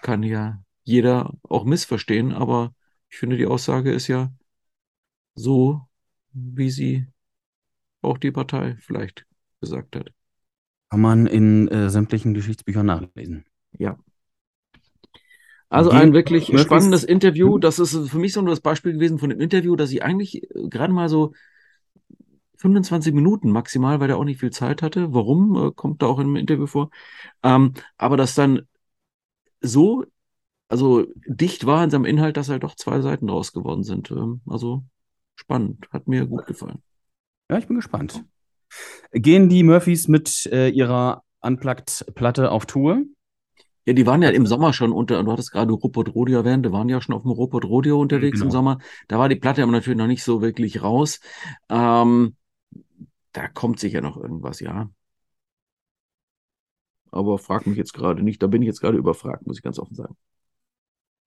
[0.00, 2.74] Kann ja jeder auch missverstehen, aber
[3.08, 4.32] ich finde, die Aussage ist ja
[5.34, 5.86] so,
[6.34, 7.06] wie sie
[8.02, 9.24] auch die Partei vielleicht
[9.60, 10.10] gesagt hat.
[10.90, 13.44] Kann man in äh, sämtlichen Geschichtsbüchern nachlesen.
[13.78, 13.98] Ja.
[15.68, 17.58] Also ein wirklich spannendes Interview.
[17.58, 20.44] Das ist für mich so nur das Beispiel gewesen von dem Interview, dass ich eigentlich
[20.54, 21.32] äh, gerade mal so
[22.58, 25.12] 25 Minuten maximal, weil er auch nicht viel Zeit hatte.
[25.12, 26.90] Warum, äh, kommt da auch im Interview vor.
[27.42, 28.62] Ähm, aber das dann
[29.60, 30.04] so,
[30.68, 34.10] also dicht war in seinem Inhalt, dass halt doch zwei Seiten draus geworden sind.
[34.10, 34.84] Ähm, also
[35.36, 36.82] spannend, hat mir gut gefallen.
[37.50, 38.24] Ja, ich bin gespannt.
[39.12, 43.02] Gehen die Murphys mit äh, ihrer Unplugged-Platte auf Tour?
[43.86, 46.72] Ja, die waren ja im Sommer schon unter, du hattest gerade Rupert Rodeo erwähnt, die
[46.72, 48.52] waren ja schon auf dem Rupert Rodeo unterwegs im Genau.
[48.52, 48.78] Sommer.
[49.08, 51.20] Da war die Platte aber natürlich noch nicht so wirklich raus.
[51.68, 52.36] Ähm,
[53.32, 54.88] da kommt sicher noch irgendwas, ja.
[57.10, 59.78] Aber frag mich jetzt gerade nicht, da bin ich jetzt gerade überfragt, muss ich ganz
[59.78, 60.16] offen sagen.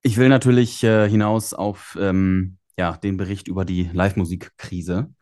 [0.02, 5.14] Ich will natürlich äh, hinaus auf ähm, ja, den Bericht über die Live-Musik-Krise.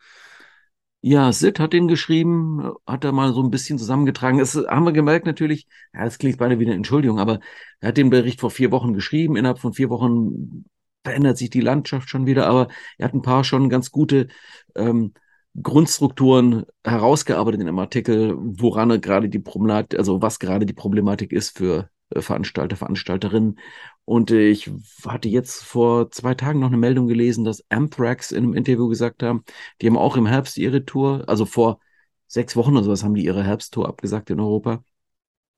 [1.00, 4.38] Ja, Sid hat den geschrieben, hat da mal so ein bisschen zusammengetragen.
[4.38, 7.40] Das haben wir gemerkt natürlich, ja, das klingt beinahe wie eine Entschuldigung, aber
[7.80, 9.36] er hat den Bericht vor vier Wochen geschrieben.
[9.36, 10.64] Innerhalb von vier Wochen
[11.04, 14.26] verändert sich die Landschaft schon wieder, aber er hat ein paar schon ganz gute
[14.74, 15.14] ähm,
[15.62, 21.32] Grundstrukturen herausgearbeitet in einem Artikel, woran er gerade die Problematik, also was gerade die Problematik
[21.32, 23.58] ist für äh, Veranstalter, Veranstalterinnen.
[24.06, 24.70] Und äh, ich
[25.04, 29.22] hatte jetzt vor zwei Tagen noch eine Meldung gelesen, dass Anthrax in einem Interview gesagt
[29.22, 29.44] haben,
[29.82, 31.80] die haben auch im Herbst ihre Tour, also vor
[32.28, 34.84] sechs Wochen oder sowas haben die ihre Herbsttour abgesagt in Europa.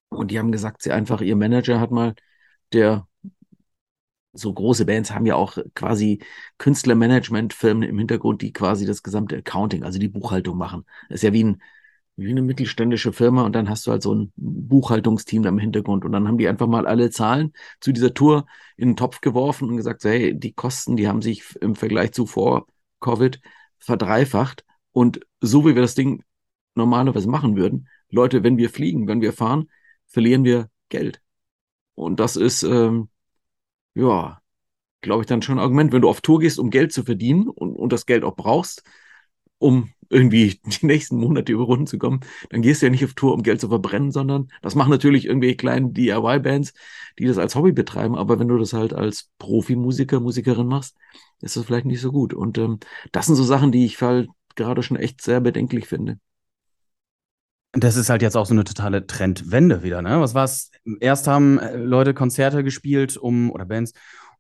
[0.09, 2.15] Und die haben gesagt, sie einfach, ihr Manager hat mal,
[2.73, 3.07] der
[4.33, 6.21] so große Bands haben ja auch quasi
[6.59, 10.85] Künstlermanagement-Firmen im Hintergrund, die quasi das gesamte Accounting, also die Buchhaltung machen.
[11.09, 11.63] Das ist ja wie ein
[12.19, 16.05] wie eine mittelständische Firma und dann hast du halt so ein Buchhaltungsteam da im Hintergrund
[16.05, 19.69] und dann haben die einfach mal alle Zahlen zu dieser Tour in den Topf geworfen
[19.71, 22.67] und gesagt, so, hey, die Kosten, die haben sich im Vergleich zu vor
[23.01, 23.41] Covid
[23.79, 26.25] verdreifacht und so wie wir das Ding
[26.75, 29.71] normalerweise machen würden, Leute, wenn wir fliegen, wenn wir fahren,
[30.07, 31.23] verlieren wir Geld.
[31.95, 33.11] Und das ist, ähm,
[33.95, 34.41] ja,
[35.03, 37.49] glaube ich, dann schon ein Argument, wenn du auf Tour gehst, um Geld zu verdienen
[37.49, 38.83] und, und das Geld auch brauchst,
[39.59, 43.15] um irgendwie die nächsten Monate über Runden zu kommen, dann gehst du ja nicht auf
[43.15, 46.73] Tour, um Geld zu verbrennen, sondern das machen natürlich irgendwelche kleinen DIY-Bands,
[47.19, 48.17] die das als Hobby betreiben.
[48.17, 50.97] Aber wenn du das halt als Profimusiker, Musikerin machst,
[51.41, 52.35] ist das vielleicht nicht so gut.
[52.35, 52.79] Und ähm,
[53.13, 56.19] das sind so Sachen, die ich halt gerade schon echt sehr bedenklich finde.
[57.73, 60.21] Das ist halt jetzt auch so eine totale Trendwende wieder, ne?
[60.21, 60.71] Was war's?
[61.01, 63.93] Erst haben äh, Leute Konzerte gespielt, um, oder Bands,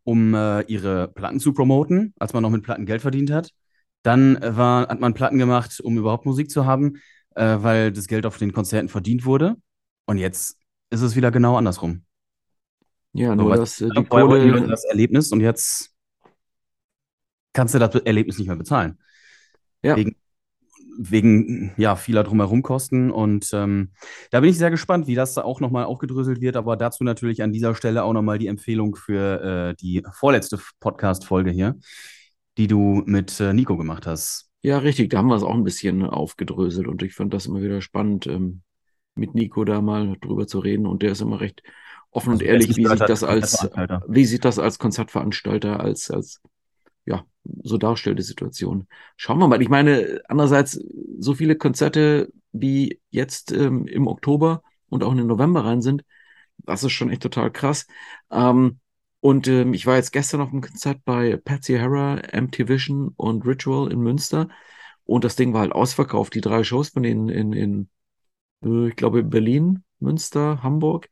[0.02, 3.52] um äh, ihre Platten zu promoten, als man noch mit Platten Geld verdient hat.
[4.02, 6.98] Dann äh, war, hat man Platten gemacht, um überhaupt Musik zu haben,
[7.34, 9.56] äh, weil das Geld auf den Konzerten verdient wurde.
[10.06, 10.58] Und jetzt
[10.90, 12.02] ist es wieder genau andersrum.
[13.12, 15.90] Ja, So, nur dass du, äh, die Kohle, das Erlebnis und jetzt
[17.52, 18.98] kannst du das Erlebnis nicht mehr bezahlen.
[19.82, 20.16] ja, Wegen,
[20.98, 23.10] wegen ja, vieler drumherum Kosten.
[23.10, 23.92] Und ähm,
[24.30, 26.56] da bin ich sehr gespannt, wie das auch nochmal aufgedröselt wird.
[26.56, 31.50] Aber dazu natürlich an dieser Stelle auch nochmal die Empfehlung für äh, die vorletzte Podcast-Folge
[31.50, 31.76] hier,
[32.58, 34.50] die du mit äh, Nico gemacht hast.
[34.62, 37.62] ja, richtig, da haben wir es auch ein bisschen aufgedröselt und ich fand das immer
[37.62, 38.62] wieder spannend, ähm,
[39.14, 41.62] mit Nico da mal drüber zu reden und der ist immer recht
[42.10, 44.04] offen und Also, es ehrlich, wie sich das als, Konzertveranstalter.
[44.06, 46.40] wie sich das als Konzertveranstalter, als, als,
[47.06, 47.24] ja,
[47.62, 48.88] so darstellt, die Situation.
[49.16, 49.62] Schauen wir mal.
[49.62, 50.80] Ich meine, andererseits,
[51.18, 56.04] so viele Konzerte, wie jetzt ähm, im Oktober und auch in den November rein sind,
[56.58, 57.86] das ist schon echt total krass.
[58.30, 58.80] Ähm,
[59.20, 63.46] und ähm, ich war jetzt gestern auf einem Konzert bei Patsy Harrer, Empty Vision und
[63.46, 64.48] Ritual in Münster.
[65.04, 66.34] Und das Ding war halt ausverkauft.
[66.34, 67.90] Die drei Shows von denen in, in
[68.64, 71.08] äh, ich glaube, Berlin, Münster, Hamburg,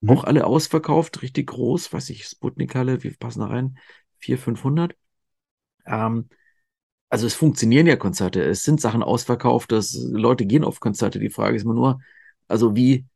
[0.00, 0.10] Mhm.
[0.10, 3.78] auch alle ausverkauft, richtig groß, weiß ich, Sputnik-Halle, wie passen da rein?
[4.18, 4.96] 400, 500.
[5.86, 6.28] Ähm,
[7.10, 11.20] also es funktionieren ja Konzerte, es sind Sachen ausverkauft, dass Leute gehen auf Konzerte.
[11.20, 12.00] Die Frage ist immer nur,
[12.48, 13.06] also wie,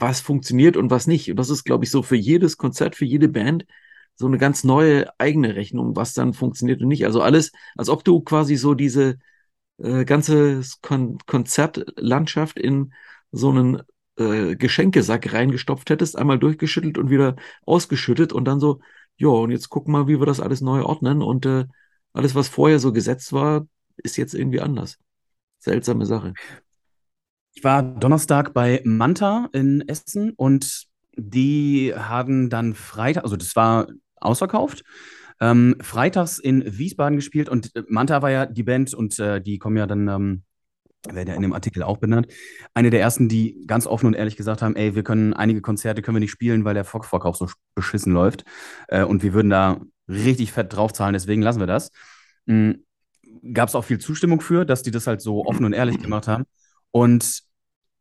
[0.00, 1.30] was funktioniert und was nicht.
[1.30, 3.66] Und das ist, glaube ich, so für jedes Konzert, für jede Band
[4.16, 7.06] so eine ganz neue eigene Rechnung, was dann funktioniert und nicht.
[7.06, 9.18] Also alles, als ob du quasi so diese
[9.78, 12.92] äh, ganze Kon Konzertlandschaft in
[13.32, 13.82] so einen
[14.16, 18.80] äh, Geschenkesack reingestopft hättest, einmal durchgeschüttelt und wieder ausgeschüttet und dann so,
[19.16, 21.22] ja, und jetzt gucken wir mal, wie wir das alles neu ordnen.
[21.22, 21.66] Und äh,
[22.12, 24.98] alles, was vorher so gesetzt war, ist jetzt irgendwie anders.
[25.58, 26.34] Seltsame Sache.
[27.54, 30.86] Ich war Donnerstag bei Manta in Essen und
[31.16, 34.84] die haben dann Freitag, also das war ausverkauft,
[35.40, 39.58] ähm, freitags in Wiesbaden gespielt und äh, Manta war ja die Band und äh, die
[39.58, 40.42] kommen ja dann ähm,
[41.08, 42.26] werden ja in dem Artikel auch benannt.
[42.74, 46.02] Eine der ersten, die ganz offen und ehrlich gesagt haben, ey, wir können einige Konzerte
[46.02, 48.44] können wir nicht spielen, weil der Vorverkauf so beschissen läuft.
[48.88, 51.90] Äh, und wir würden da richtig fett draufzahlen, deswegen lassen wir das.
[52.46, 52.84] Mhm.
[53.54, 56.28] Gab es auch viel Zustimmung für, dass die das halt so offen und ehrlich gemacht
[56.28, 56.44] haben.
[56.90, 57.42] Und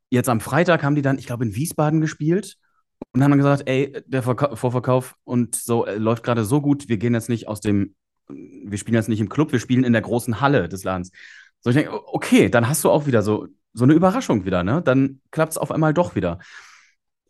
[0.10, 2.58] jetzt am Freitag haben die dann, ich glaube, in Wiesbaden gespielt
[3.14, 6.90] und haben dann gesagt, ey, der Verka Vorverkauf und so äh, läuft gerade so gut,
[6.90, 7.96] wir gehen jetzt nicht aus dem,
[8.28, 11.12] wir spielen jetzt nicht im Club, wir spielen in der großen Halle des Ladens.
[11.62, 14.82] So, ich denke, okay, dann hast du auch wieder so, so eine Überraschung wieder, ne?
[14.82, 16.40] Dann klappt es auf einmal doch wieder.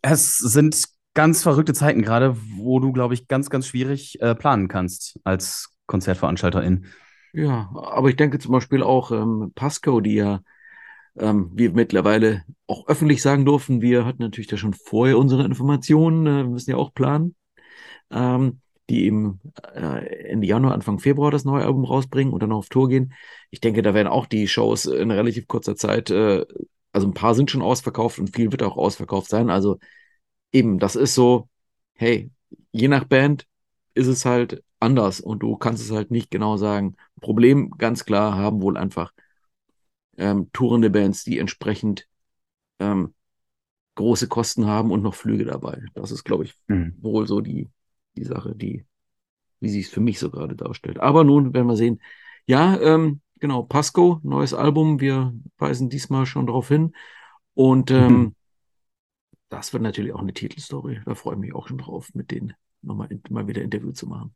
[0.02, 4.68] Es sind ganz verrückte Zeiten gerade, wo du, glaube ich, ganz, ganz schwierig äh, planen
[4.68, 6.86] kannst als Konzertveranstalterin.
[7.32, 10.40] Ja, aber ich denke zum Beispiel auch ähm, Pasco, die ja
[11.18, 16.26] ähm, wir mittlerweile auch öffentlich sagen durften, wir hatten natürlich da schon vorher unsere Informationen,
[16.26, 17.34] äh, müssen ja auch planen.
[18.10, 19.38] Ähm, die im
[19.74, 23.14] äh, Ende Januar, Anfang Februar das neue Album rausbringen und dann auf Tour gehen.
[23.50, 26.44] Ich denke, da werden auch die Shows in relativ kurzer Zeit, äh,
[26.92, 29.48] also ein paar sind schon ausverkauft und viel wird auch ausverkauft sein.
[29.48, 29.78] Also
[30.52, 31.48] eben, das ist so,
[31.94, 32.30] hey,
[32.72, 33.46] je nach Band
[33.94, 36.96] ist es halt anders und du kannst es halt nicht genau sagen.
[37.20, 39.12] Problem ganz klar haben wohl einfach
[40.20, 42.06] ähm, tourende Bands, die entsprechend
[42.78, 43.14] ähm,
[43.94, 45.82] große Kosten haben und noch Flüge dabei.
[45.94, 46.94] Das ist, glaube ich, mhm.
[47.00, 47.68] wohl so die,
[48.16, 48.84] die Sache, die,
[49.60, 51.00] wie sich es für mich so gerade darstellt.
[51.00, 52.00] Aber nun werden wir sehen.
[52.46, 55.00] Ja, ähm, genau, Pasco, neues Album.
[55.00, 56.94] Wir weisen diesmal schon darauf hin.
[57.54, 58.34] Und ähm, mhm.
[59.48, 61.00] das wird natürlich auch eine Titelstory.
[61.04, 64.34] Da freue ich mich auch schon drauf, mit denen nochmal mal wieder Interview zu machen.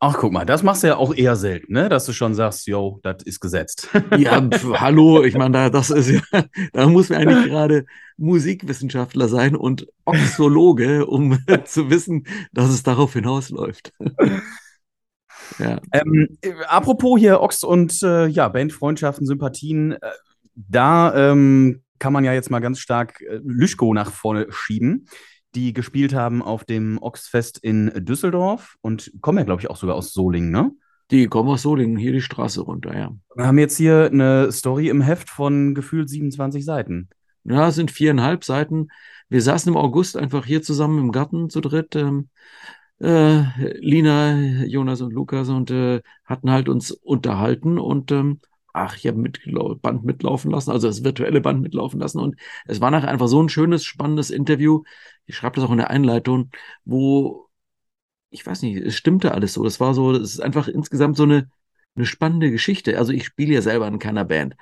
[0.00, 1.88] Ach, guck mal, das machst du ja auch eher selten, ne?
[1.88, 3.88] Dass du schon sagst, yo, das ist gesetzt.
[4.16, 6.20] Ja, pf, hallo, ich meine, da, das ist ja,
[6.72, 7.84] da muss man eigentlich gerade
[8.16, 13.92] Musikwissenschaftler sein und Oxologe, um zu wissen, dass es darauf hinausläuft.
[15.58, 15.80] ja.
[15.92, 19.98] Ähm, apropos hier Ox und äh, ja, Bandfreundschaften, Sympathien, äh,
[20.54, 25.06] da ähm, kann man ja jetzt mal ganz stark äh, Lüschko nach vorne schieben
[25.54, 29.96] die gespielt haben auf dem Oxfest in Düsseldorf und kommen ja, glaube ich, auch sogar
[29.96, 30.72] aus Solingen, ne?
[31.10, 33.14] Die kommen aus Solingen, hier die Straße runter, ja.
[33.34, 37.08] Wir haben jetzt hier eine Story im Heft von gefühlt 27 Seiten.
[37.44, 38.88] Ja, es sind viereinhalb Seiten.
[39.28, 41.96] Wir saßen im August einfach hier zusammen im Garten zu dritt.
[41.96, 42.28] Ähm,
[43.00, 43.42] äh,
[43.78, 48.40] Lina, Jonas und Lukas und äh, hatten halt uns unterhalten und ähm,
[48.72, 49.40] ach, ich habe mit
[49.82, 52.20] Band mitlaufen lassen, also das virtuelle Band mitlaufen lassen.
[52.20, 52.36] Und
[52.66, 54.82] es war nachher einfach so ein schönes, spannendes Interview.
[55.26, 56.50] Ich schreibe das auch in der Einleitung,
[56.84, 57.48] wo,
[58.30, 59.64] ich weiß nicht, es stimmte alles so.
[59.64, 61.50] Das war so, es ist einfach insgesamt so eine,
[61.94, 62.98] eine spannende Geschichte.
[62.98, 64.54] Also ich spiele ja selber in keiner Band.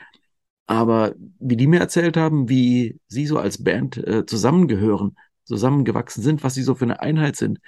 [0.67, 6.45] Aber wie die mir erzählt haben, wie sie so als Band äh, zusammengehören, zusammengewachsen sind,
[6.45, 7.61] was sie so für eine Einheit sind,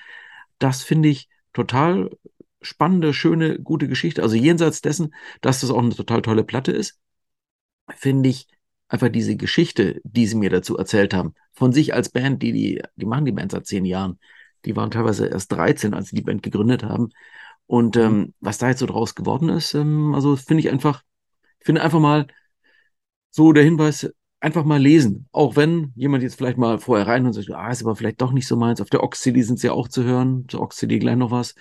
[0.58, 2.10] das finde ich total
[2.60, 4.22] spannende, schöne, gute Geschichte.
[4.22, 7.00] Also jenseits dessen, dass das auch eine total tolle Platte ist,
[7.96, 8.46] finde ich
[8.92, 12.82] einfach diese Geschichte, die sie mir dazu erzählt haben, von sich als Band, die, die,
[12.96, 14.18] die machen die Band seit zehn Jahren.
[14.66, 17.08] Die waren teilweise erst 13, als sie die Band gegründet haben.
[17.66, 18.02] Und mhm.
[18.02, 21.02] ähm, was da jetzt so draus geworden ist, ähm, also finde ich einfach,
[21.58, 22.26] ich finde einfach mal
[23.30, 25.26] so der Hinweis, einfach mal lesen.
[25.32, 28.32] Auch wenn jemand jetzt vielleicht mal vorher rein und sagt, ah, ist aber vielleicht doch
[28.32, 28.82] nicht so meins.
[28.82, 30.44] Auf der Ox-CD sind sie ja auch zu hören.
[30.48, 31.54] Zur Ox-CD gleich noch was.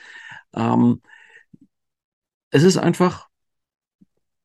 [0.54, 1.02] Ähm,
[2.50, 3.30] es ist einfach,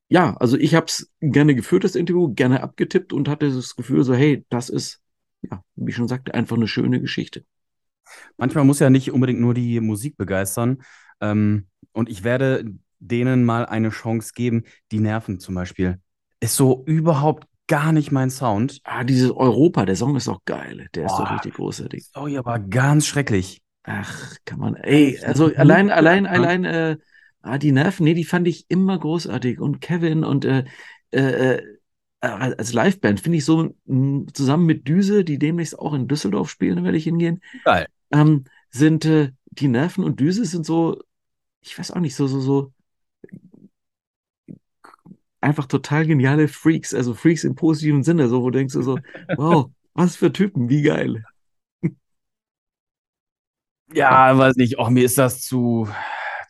[0.09, 4.05] ja, also ich habe es gerne geführt, das Interview, gerne abgetippt und hatte das Gefühl
[4.05, 5.01] so, hey, das ist,
[5.43, 7.45] ja, wie ich schon sagte, einfach eine schöne Geschichte.
[8.37, 10.83] Manchmal muss ja nicht unbedingt nur die Musik begeistern.
[11.21, 12.65] Ähm, und ich werde
[12.99, 14.65] denen mal eine Chance geben.
[14.93, 16.01] Die Nerven zum Beispiel.
[16.41, 18.81] Ist so überhaupt gar nicht mein Sound.
[18.85, 20.89] Ah, dieses Europa, der Song ist auch geil.
[20.95, 22.07] Der ist Boah, doch richtig großartig.
[22.13, 23.63] Sorry, aber ganz schrecklich.
[23.83, 24.75] Ach, kann man.
[24.77, 26.97] Ey, also allein, allein, allein, äh,
[27.47, 29.61] ah, die Nerven, nee, die fand ich immer großartig.
[29.61, 30.65] Und Kevin und äh,
[31.13, 31.63] äh, äh
[32.21, 36.77] als Liveband finde ich so mh, zusammen mit Düse, die demnächst auch in Düsseldorf spielen,
[36.77, 37.43] da werde ich hingehen.
[37.65, 37.87] Geil.
[38.11, 41.01] Ähm, sind äh, die Nerven und Düse sind so,
[41.61, 42.73] ich weiß auch nicht, so, so, so
[45.41, 48.99] einfach total geniale Freaks, also Freaks im positiven Sinne, so wo denkst du so,
[49.37, 51.25] wow, was für Typen, wie geil.
[53.93, 55.89] Ja, weiß nicht, oh, mir ist das zu,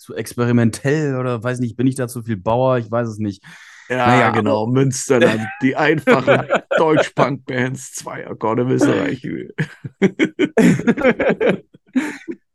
[0.07, 2.79] zu experimentell oder weiß nicht, bin ich da zu viel Bauer?
[2.79, 3.43] Ich weiß es nicht.
[3.89, 6.47] Ja, naja, genau, Münsterland, die einfachen
[6.79, 9.23] Deutsch-Punk-Bands, zwei Akkorde Österreich.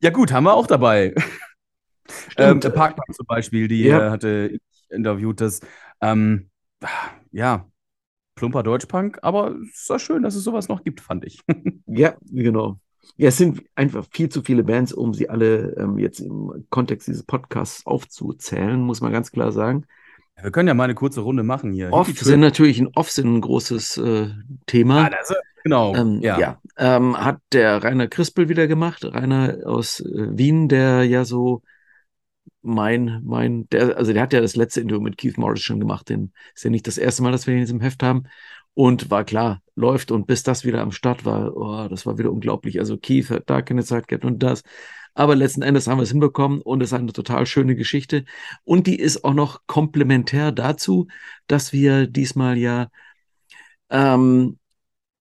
[0.01, 1.13] ja, gut, haben wir auch dabei.
[2.35, 4.07] Ähm, der Parkbank zum Beispiel, die ja.
[4.07, 5.61] Äh, hatte ich interviewt, das,
[6.01, 6.49] ähm,
[7.31, 7.69] ja,
[8.35, 11.39] plumper Deutschpunk, aber es ist schön, dass es sowas noch gibt, fand ich.
[11.85, 12.79] ja, genau.
[13.17, 17.07] Ja, es sind einfach viel zu viele Bands, um sie alle ähm, jetzt im Kontext
[17.07, 19.85] dieses Podcasts aufzuzählen, muss man ganz klar sagen.
[20.41, 21.91] Wir können ja mal eine kurze Runde machen hier.
[21.91, 24.29] Off sind natürlich ein Off sind ein großes äh,
[24.65, 25.05] Thema.
[25.05, 25.33] Ah, das,
[25.63, 25.95] genau.
[25.95, 26.39] Ähm, ja.
[26.39, 26.61] ja.
[26.77, 29.05] Ähm, hat der Rainer Krispel wieder gemacht.
[29.05, 31.61] Rainer aus äh, Wien, der ja so
[32.61, 36.09] mein, mein, der, also der hat ja das letzte Interview mit Keith Morris schon gemacht.
[36.09, 38.23] Den ist ja nicht das erste Mal, dass wir ihn jetzt im Heft haben.
[38.73, 40.11] Und war klar, läuft.
[40.11, 42.79] Und bis das wieder am Start war, oh, das war wieder unglaublich.
[42.79, 44.63] Also Keith hat da keine Zeit gehabt und das.
[45.13, 48.23] Aber letzten Endes haben wir es hinbekommen und es ist eine total schöne Geschichte.
[48.63, 51.07] Und die ist auch noch komplementär dazu,
[51.47, 52.87] dass wir diesmal ja
[53.89, 54.57] ähm,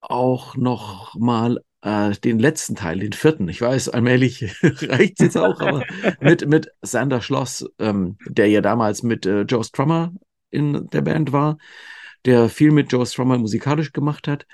[0.01, 5.37] auch noch mal äh, den letzten Teil, den vierten, ich weiß, allmählich reicht es jetzt
[5.37, 5.85] auch, aber
[6.21, 10.13] mit, mit Sander Schloss, ähm, der ja damals mit äh, Joe Strummer
[10.51, 11.59] in der Band war,
[12.25, 14.47] der viel mit Joe Strummer musikalisch gemacht hat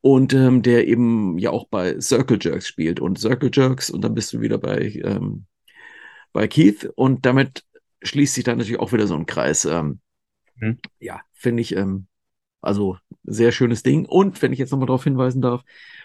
[0.00, 4.14] und ähm, der eben ja auch bei Circle Jerks spielt und Circle Jerks und dann
[4.14, 5.46] bist du wieder bei, ähm,
[6.32, 7.64] bei Keith und damit
[8.02, 9.64] schließt sich dann natürlich auch wieder so ein Kreis.
[9.64, 10.00] Ähm,
[10.56, 10.78] mhm.
[10.98, 12.06] Ja, finde ich ähm,
[12.62, 14.06] also sehr schönes Ding.
[14.06, 15.62] Und wenn ich jetzt nochmal darauf hinweisen darf,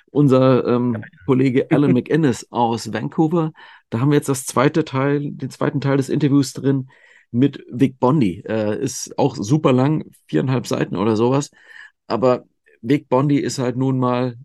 [0.10, 3.54] unser ähm, Kollege Alan McInnes aus Vancouver,
[3.90, 6.90] da haben wir jetzt das zweite Teil, den zweiten Teil des Interviews drin
[7.32, 8.44] mit Vic Bondi.
[8.48, 11.52] Äh, ist auch super lang, viereinhalb Seiten oder sowas.
[12.08, 12.46] Aber
[12.82, 14.38] Vic Bondi ist halt nun mal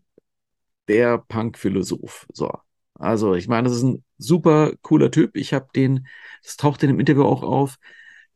[0.89, 2.27] der Punk-Philosoph.
[2.33, 2.51] So.
[2.95, 5.37] Also, ich meine, das ist ein super cooler Typ.
[5.37, 6.07] Ich habe den,
[6.43, 7.79] das taucht in dem Interview auch auf.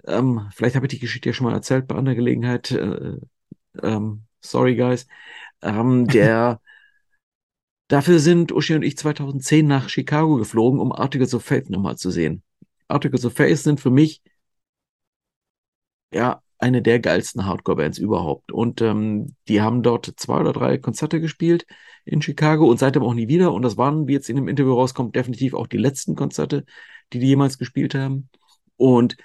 [0.06, 2.70] Ähm, vielleicht habe ich die Geschichte ja schon mal erzählt bei anderer Gelegenheit.
[2.70, 3.18] Äh,
[3.82, 5.06] ähm, sorry, guys.
[5.62, 6.60] Ähm, der,
[7.88, 12.10] dafür sind Uschi und ich 2010 nach Chicago geflogen, um Articles of Faith nochmal zu
[12.10, 12.42] sehen.
[12.88, 14.22] Articles of Faith sind für mich
[16.12, 18.52] ja eine der geilsten Hardcore-Bands überhaupt.
[18.52, 21.66] Und ähm, die haben dort zwei oder drei Konzerte gespielt
[22.04, 23.52] in Chicago und seitdem auch nie wieder.
[23.52, 26.64] Und das waren, wie jetzt in dem Interview rauskommt, definitiv auch die letzten Konzerte,
[27.12, 28.28] die die jemals gespielt haben.
[28.76, 29.16] Und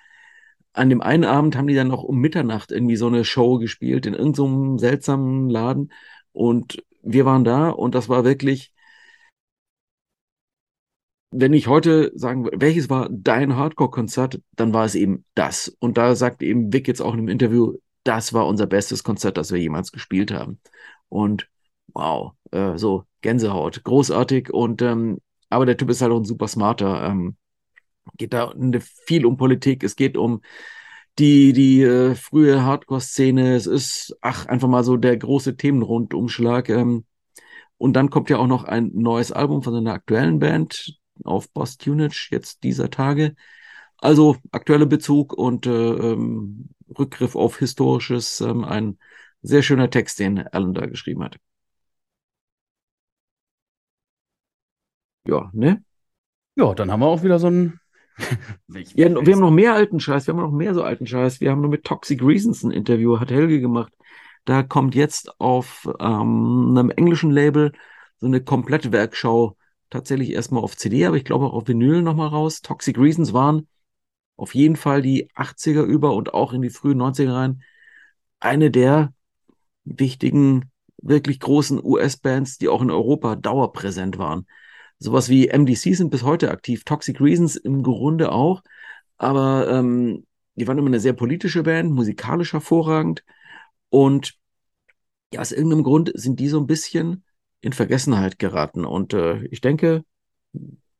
[0.73, 4.05] an dem einen Abend haben die dann noch um Mitternacht irgendwie so eine Show gespielt
[4.05, 5.91] in irgendeinem so seltsamen Laden.
[6.31, 8.73] Und wir waren da und das war wirklich
[11.31, 15.69] wenn ich heute sagen würde, welches war dein Hardcore-Konzert, dann war es eben das.
[15.79, 19.37] Und da sagt eben Vic jetzt auch in einem Interview, das war unser bestes Konzert,
[19.37, 20.59] das wir jemals gespielt haben.
[21.09, 21.49] Und
[21.93, 24.51] wow, äh, so Gänsehaut, großartig.
[24.51, 27.05] Und ähm, aber der Typ ist halt auch ein super smarter.
[27.05, 27.37] Ähm,
[28.17, 28.53] geht da
[29.05, 30.41] viel um Politik, es geht um
[31.19, 36.69] die, die äh, frühe Hardcore-Szene, es ist, ach, einfach mal so der große Themenrundumschlag.
[36.69, 37.05] Ähm,
[37.77, 41.77] und dann kommt ja auch noch ein neues Album von seiner aktuellen Band, auf Boss
[41.77, 43.35] Tunage jetzt dieser Tage.
[43.97, 48.97] Also aktueller Bezug und äh, ähm, Rückgriff auf Historisches, ähm, ein
[49.41, 51.37] sehr schöner Text, den Alan da geschrieben hat.
[55.25, 55.83] Ja, ne?
[56.55, 57.47] Ja, dann haben wir auch wieder so
[58.67, 58.95] ein.
[58.95, 61.41] ja, wir haben noch mehr alten Scheiß, wir haben noch mehr so alten Scheiß.
[61.41, 63.93] Wir haben nur mit Toxic Reasons ein Interview, hat Helge gemacht.
[64.45, 67.71] Da kommt jetzt auf ähm, einem englischen Label
[68.17, 69.57] so eine komplette Werkschau
[69.89, 72.61] tatsächlich erstmal auf CD, aber ich glaube auch auf Vinyl nochmal raus.
[72.61, 73.67] Toxic Reasons waren
[74.37, 77.63] auf jeden Fall die 80er über und auch in die frühen 90er rein
[78.39, 79.13] eine der
[79.83, 84.47] wichtigen, wirklich großen US-Bands, die auch in Europa dauerpräsent waren.
[85.03, 88.61] Sowas wie MDC sind bis heute aktiv, Toxic Reasons im Grunde auch,
[89.17, 93.23] aber ähm, die waren immer eine sehr politische Band, musikalisch hervorragend
[93.89, 94.37] und
[95.33, 97.23] ja, aus irgendeinem Grund sind die so ein bisschen
[97.61, 98.85] in Vergessenheit geraten.
[98.85, 100.03] Und äh, ich denke,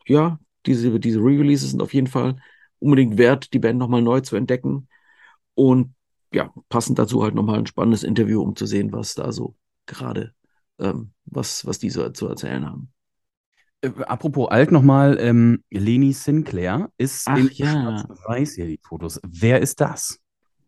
[0.07, 2.37] ja, diese, diese Re-Releases sind auf jeden Fall
[2.79, 4.87] unbedingt wert, die Band nochmal neu zu entdecken.
[5.53, 5.93] Und
[6.33, 10.33] ja, passend dazu halt nochmal ein spannendes Interview, um zu sehen, was da so gerade,
[10.79, 12.91] ähm, was, was die so zu erzählen haben.
[13.81, 18.05] Äh, apropos alt nochmal, ähm, Leni Sinclair ist Ach, in ja.
[18.25, 19.19] Weiß hier die Fotos.
[19.23, 20.21] Wer ist das?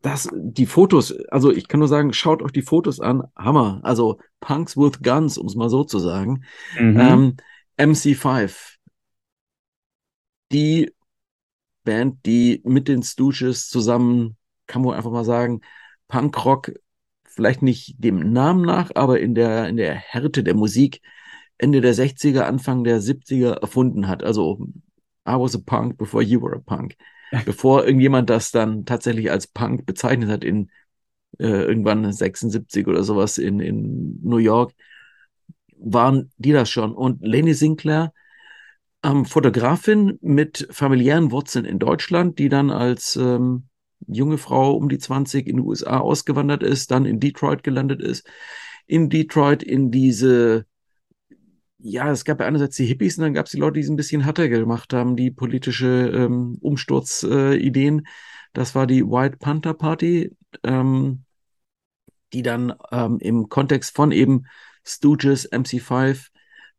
[0.03, 3.79] das, die Fotos, also ich kann nur sagen, schaut euch die Fotos an, Hammer.
[3.83, 6.43] Also Punks with Guns, um es mal so zu sagen.
[6.77, 6.99] Mhm.
[6.99, 7.37] Ähm,
[7.77, 8.75] MC5,
[10.51, 10.91] die
[11.85, 15.61] Band, die mit den Stooges zusammen, kann man einfach mal sagen,
[16.09, 16.73] Punkrock,
[17.23, 21.01] vielleicht nicht dem Namen nach, aber in der, in der Härte der Musik
[21.63, 24.23] Ende der 60er, Anfang der 70er erfunden hat.
[24.23, 24.67] Also
[25.27, 26.95] I was a punk before you were a punk
[27.45, 30.69] bevor irgendjemand das dann tatsächlich als Punk bezeichnet hat in
[31.39, 34.73] äh, irgendwann 76 oder sowas in, in New York,
[35.77, 36.93] waren die das schon.
[36.93, 38.13] Und Leni Sinclair,
[39.03, 43.67] ähm, Fotografin mit familiären Wurzeln in Deutschland, die dann als ähm,
[44.07, 48.27] junge Frau um die 20 in den USA ausgewandert ist, dann in Detroit gelandet ist,
[48.85, 50.65] in Detroit in diese
[51.83, 53.89] ja, es gab ja einerseits die Hippies und dann gab es die Leute, die es
[53.89, 57.99] ein bisschen härter gemacht haben, die politische ähm, Umsturzideen.
[57.99, 58.03] Äh,
[58.53, 61.25] das war die White Panther Party, ähm,
[62.31, 64.45] die dann ähm, im Kontext von eben
[64.85, 66.31] Stooges, MC5,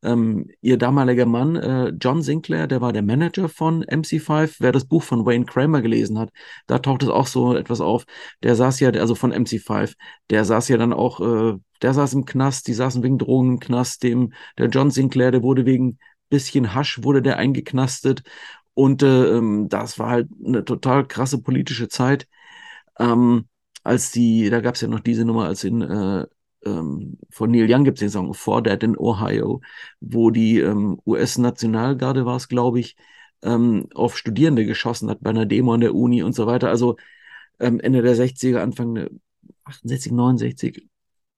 [0.04, 4.56] ähm, ihr damaliger Mann, äh, John Sinclair, der war der Manager von MC5.
[4.60, 6.30] Wer das Buch von Wayne Kramer gelesen hat,
[6.66, 8.04] da taucht es auch so etwas auf.
[8.42, 9.94] Der saß ja, also von MC5,
[10.30, 13.60] der saß ja dann auch, äh, der saß im Knast, die saßen wegen Drogen im
[13.60, 14.02] Knast.
[14.02, 15.98] Dem, der John Sinclair, der wurde wegen
[16.28, 18.22] bisschen Hasch, wurde der eingeknastet.
[18.74, 22.26] Und äh, ähm, das war halt eine total krasse politische Zeit.
[22.98, 23.48] Ähm,
[23.84, 26.26] als die, da gab es ja noch diese Nummer, als in äh,
[26.64, 29.60] ähm, von Neil Young gibt es den Song For That in Ohio,
[30.00, 32.96] wo die ähm, US-Nationalgarde war es, glaube ich,
[33.42, 36.70] ähm, auf Studierende geschossen hat bei einer Demo an der Uni und so weiter.
[36.70, 36.96] Also
[37.60, 39.10] ähm, Ende der 60er, Anfang der
[39.64, 40.88] 68, 69,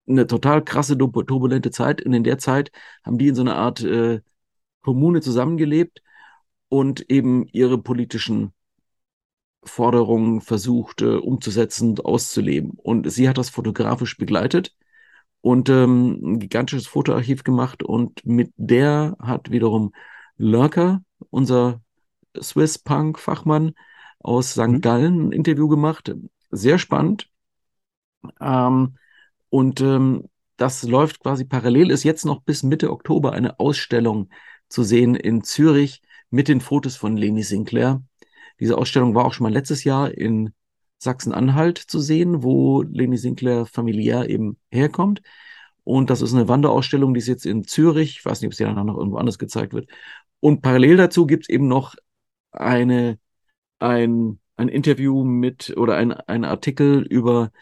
[0.09, 2.03] eine total krasse, turbulente Zeit.
[2.05, 2.70] Und in der Zeit
[3.05, 4.20] haben die in so einer Art äh,
[4.83, 6.03] Kommune zusammengelebt
[6.68, 8.53] und eben ihre politischen
[9.64, 12.72] Forderungen versucht äh, umzusetzen und auszuleben.
[12.77, 14.77] Und sie hat das fotografisch begleitet
[15.47, 19.92] und ähm, ein gigantisches Fotoarchiv gemacht und mit der hat wiederum
[20.36, 21.80] Lurker, unser
[22.42, 23.74] Swiss Punk Fachmann
[24.18, 24.66] aus St.
[24.66, 24.80] Mhm.
[24.80, 26.12] Gallen, ein Interview gemacht.
[26.51, 27.30] Sehr spannend.
[28.40, 28.97] Ähm,
[29.49, 30.24] und ähm,
[30.57, 34.30] das läuft quasi parallel, ist jetzt noch bis Mitte Oktober eine Ausstellung
[34.68, 38.03] zu sehen in Zürich mit den Fotos von Leni Sinclair.
[38.59, 40.53] Diese Ausstellung war auch schon mal letztes Jahr in
[40.99, 45.22] Sachsen-Anhalt zu sehen, wo Leni Sinclair familiär eben herkommt.
[45.84, 48.18] Und das ist eine Wanderausstellung, die ist jetzt in Zürich.
[48.18, 49.88] Ich weiß nicht, ob sie dann noch irgendwo anders gezeigt wird.
[50.40, 51.94] Und parallel dazu gibt es eben noch
[52.51, 53.18] eine,
[53.78, 57.53] ein, ein Interview mit oder ein, ein Artikel über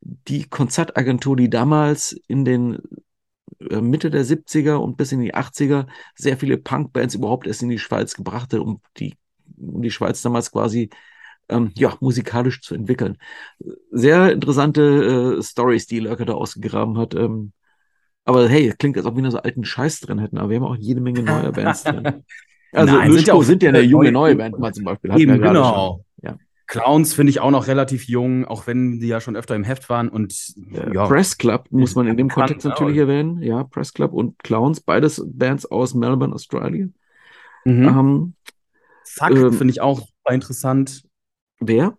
[0.00, 2.78] die Konzertagentur, die damals in den
[3.70, 7.68] äh, Mitte der 70er und bis in die 80er sehr viele Punkbands überhaupt erst in
[7.68, 9.16] die Schweiz gebracht hat, um die,
[9.56, 10.90] um die Schweiz damals quasi
[11.48, 13.18] ähm, ja, musikalisch zu entwickeln.
[13.90, 17.14] Sehr interessante äh, Stories, die Lurker da ausgegraben hat.
[17.14, 17.52] Ähm,
[18.24, 20.64] aber hey, klingt, als ob wir nur so alten Scheiß drin hätten, aber wir haben
[20.64, 22.24] auch jede Menge neue Bands drin.
[22.74, 25.16] Also Nein, sind ja, auch, sind ja eine junge neue Band mal zum Beispiel.
[25.16, 26.04] Eben, genau.
[26.20, 26.36] Ja.
[26.66, 29.88] Clowns finde ich auch noch relativ jung, auch wenn die ja schon öfter im Heft
[29.88, 30.08] waren.
[30.08, 30.54] Und
[30.92, 33.40] ja, Press Club muss man in dem Kontext natürlich erwähnen.
[33.42, 36.94] Ja, Press Club und Clowns, beides Bands aus Melbourne, Australien.
[37.64, 37.84] Mhm.
[37.84, 38.34] Ähm,
[39.04, 41.03] Zack, ähm, finde ich auch super interessant.
[41.66, 41.96] Wer?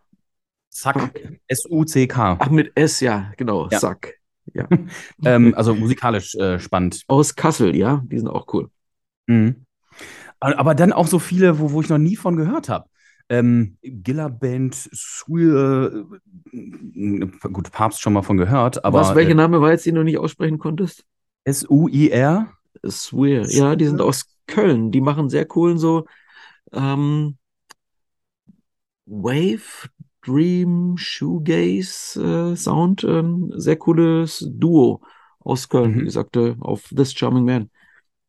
[0.70, 1.40] Zack.
[1.48, 2.38] S-U-C-K.
[2.40, 3.70] Ach, mit S, ja, genau.
[3.70, 3.80] Ja.
[3.80, 4.16] Zack.
[4.54, 4.68] Ja.
[5.26, 7.04] ähm, also musikalisch äh, spannend.
[7.08, 8.70] Aus Kassel, ja, die sind auch cool.
[9.28, 9.66] Mhm.
[10.40, 12.88] Aber dann auch so viele, wo, wo ich noch nie von gehört habe.
[13.28, 16.06] Ähm, Giller Band, Suir,
[16.52, 19.00] äh, gut, Papst schon mal von gehört, aber.
[19.00, 21.06] Was, welcher äh, Name war jetzt, den du nicht aussprechen konntest?
[21.46, 22.52] S-U-I-R?
[22.88, 24.92] Swear, ja, die sind aus Köln.
[24.92, 26.06] Die machen sehr coolen so
[26.72, 27.38] ähm,
[29.06, 29.90] Wave
[30.26, 33.04] Dream Shoegaze äh, Sound.
[33.04, 35.02] Ähm, sehr cooles Duo
[35.40, 36.00] aus Köln, mhm.
[36.02, 37.70] wie gesagt, äh, auf This Charming Man.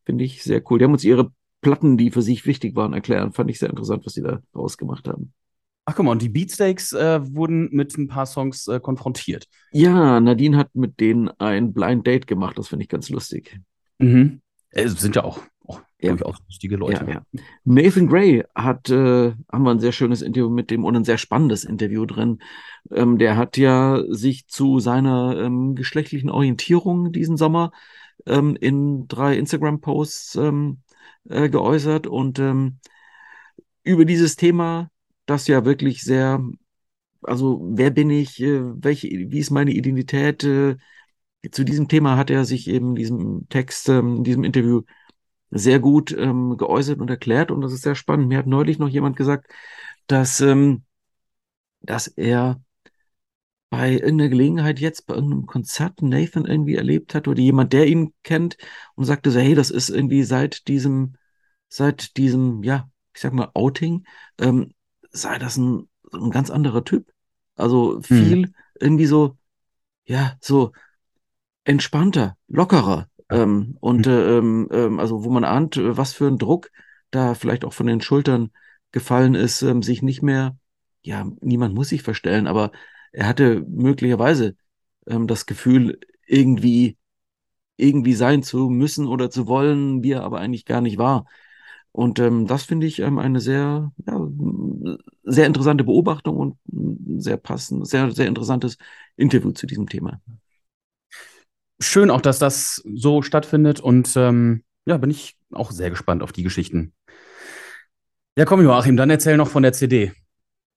[0.04, 0.78] Finde ich sehr cool.
[0.78, 3.32] Die haben uns ihre Platten, die für sich wichtig waren, erklären.
[3.32, 5.32] Fand ich sehr interessant, was sie da rausgemacht haben.
[5.88, 9.46] Ach guck mal, und die Beatsteaks äh, wurden mit ein paar Songs äh, konfrontiert.
[9.70, 12.58] Ja, Nadine hat mit denen ein Blind Date gemacht.
[12.58, 13.58] Das finde ich ganz lustig.
[13.98, 14.40] Mhm.
[14.70, 15.40] Es äh, sind ja auch
[16.00, 16.10] ja.
[16.10, 17.04] durchaus lustige Leute.
[17.06, 17.40] Ja, ja.
[17.64, 21.18] Nathan Gray hat, äh, haben wir ein sehr schönes Interview mit dem und ein sehr
[21.18, 22.38] spannendes Interview drin.
[22.90, 27.72] Ähm, der hat ja sich zu seiner ähm, geschlechtlichen Orientierung diesen Sommer
[28.26, 30.78] ähm, in drei Instagram-Posts ähm,
[31.28, 32.78] äh, geäußert und ähm,
[33.82, 34.90] über dieses Thema,
[35.26, 36.44] das ja wirklich sehr,
[37.22, 40.44] also wer bin ich, äh, welche, wie ist meine Identität?
[40.44, 40.76] Äh,
[41.52, 44.82] zu diesem Thema hat er sich eben in diesem Text, ähm, in diesem Interview
[45.58, 48.28] sehr gut ähm, geäußert und erklärt und das ist sehr spannend.
[48.28, 49.50] Mir hat neulich noch jemand gesagt,
[50.06, 50.82] dass, ähm,
[51.80, 52.60] dass er
[53.70, 58.14] bei irgendeiner Gelegenheit jetzt bei irgendeinem Konzert Nathan irgendwie erlebt hat oder jemand, der ihn
[58.22, 58.56] kennt
[58.94, 61.16] und sagte so, hey, das ist irgendwie seit diesem,
[61.68, 64.06] seit diesem, ja, ich sag mal, Outing,
[64.38, 64.72] ähm,
[65.10, 67.12] sei das ein, ein ganz anderer Typ.
[67.56, 68.54] Also viel hm.
[68.78, 69.36] irgendwie so,
[70.04, 70.72] ja, so
[71.64, 74.68] entspannter, lockerer, ähm, und hm.
[74.70, 76.70] äh, ähm, also wo man ahnt, äh, was für ein Druck
[77.10, 78.50] da vielleicht auch von den Schultern
[78.92, 80.56] gefallen ist, ähm, sich nicht mehr,
[81.02, 82.72] ja, niemand muss sich verstellen, aber
[83.12, 84.56] er hatte möglicherweise
[85.06, 86.96] ähm, das Gefühl, irgendwie,
[87.76, 91.26] irgendwie sein zu müssen oder zu wollen, wie er aber eigentlich gar nicht war.
[91.92, 94.28] Und ähm, das finde ich ähm, eine sehr, ja,
[95.24, 96.58] sehr interessante Beobachtung und
[97.22, 98.78] sehr passend, sehr, sehr interessantes
[99.16, 100.20] Interview zu diesem Thema
[101.80, 106.32] schön auch, dass das so stattfindet und ähm, ja, bin ich auch sehr gespannt auf
[106.32, 106.92] die Geschichten.
[108.36, 110.12] Ja, komm, Joachim, dann erzähl noch von der CD.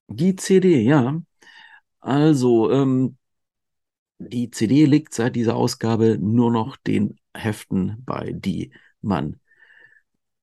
[0.08, 1.22] Die CD, ja.
[2.00, 3.18] Also, ähm,
[4.18, 8.72] die CD liegt seit dieser Ausgabe nur noch den Heften bei, die
[9.02, 9.40] man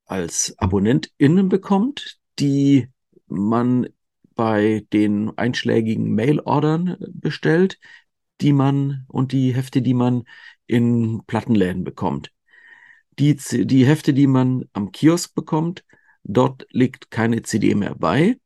[0.06, 2.88] als AbonnentInnen bekommt, die
[3.26, 3.88] man
[4.34, 7.78] bei den einschlägigen Mailordern bestellt,
[8.40, 10.24] die man und die Hefte, die man
[10.66, 12.32] in Plattenläden bekommt.
[13.18, 15.84] Die, die Hefte, die man am Kiosk bekommt,
[16.22, 18.38] dort liegt keine CD mehr bei.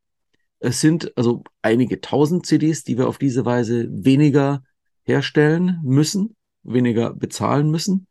[0.61, 4.62] Es sind also einige tausend CDs, die wir auf diese Weise weniger
[5.03, 8.07] herstellen müssen, weniger bezahlen müssen.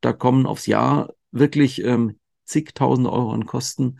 [0.00, 3.98] Da kommen aufs Jahr wirklich ähm, zigtausend Euro an Kosten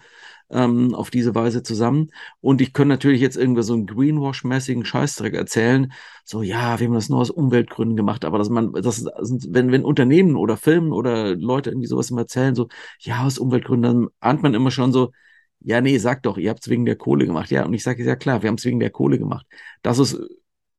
[0.50, 2.10] ähm, auf diese Weise zusammen.
[2.40, 5.92] Und ich könnte natürlich jetzt irgendwie so einen Greenwash-mäßigen Scheißdreck erzählen.
[6.24, 9.04] So, ja, wir haben das nur aus Umweltgründen gemacht, aber dass man, das
[9.48, 12.68] wenn, wenn Unternehmen oder Firmen oder Leute irgendwie sowas immer erzählen, so,
[13.00, 15.12] ja, aus Umweltgründen, dann ahnt man immer schon so,
[15.60, 17.50] ja, nee, sag doch, ihr habt es wegen der Kohle gemacht.
[17.50, 19.46] Ja, und ich sage, ja klar, wir haben es wegen der Kohle gemacht.
[19.82, 20.18] Das ist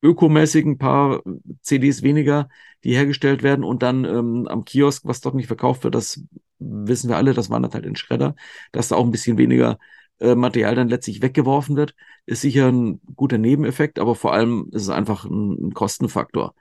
[0.02, 1.22] ökomäßig ein paar
[1.62, 2.50] CDs weniger,
[2.84, 6.22] die hergestellt werden und dann ähm, am Kiosk, was dort nicht verkauft wird, das
[6.60, 8.36] wissen wir alle, das wandert halt in Schredder,
[8.72, 9.78] dass da auch ein bisschen weniger
[10.20, 11.95] äh, Material dann letztlich weggeworfen wird,
[12.26, 16.54] ist sicher ein guter Nebeneffekt, aber vor allem ist es einfach ein, ein Kostenfaktor.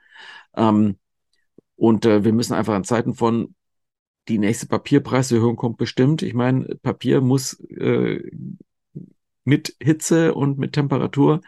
[0.55, 0.97] Ähm,
[1.75, 3.55] und äh, wir müssen einfach in Zeiten von
[4.27, 6.21] die nächste Papierpreiserhöhung kommt bestimmt.
[6.21, 8.21] Ich meine, Papier muss äh,
[9.43, 11.41] mit Hitze und mit Temperatur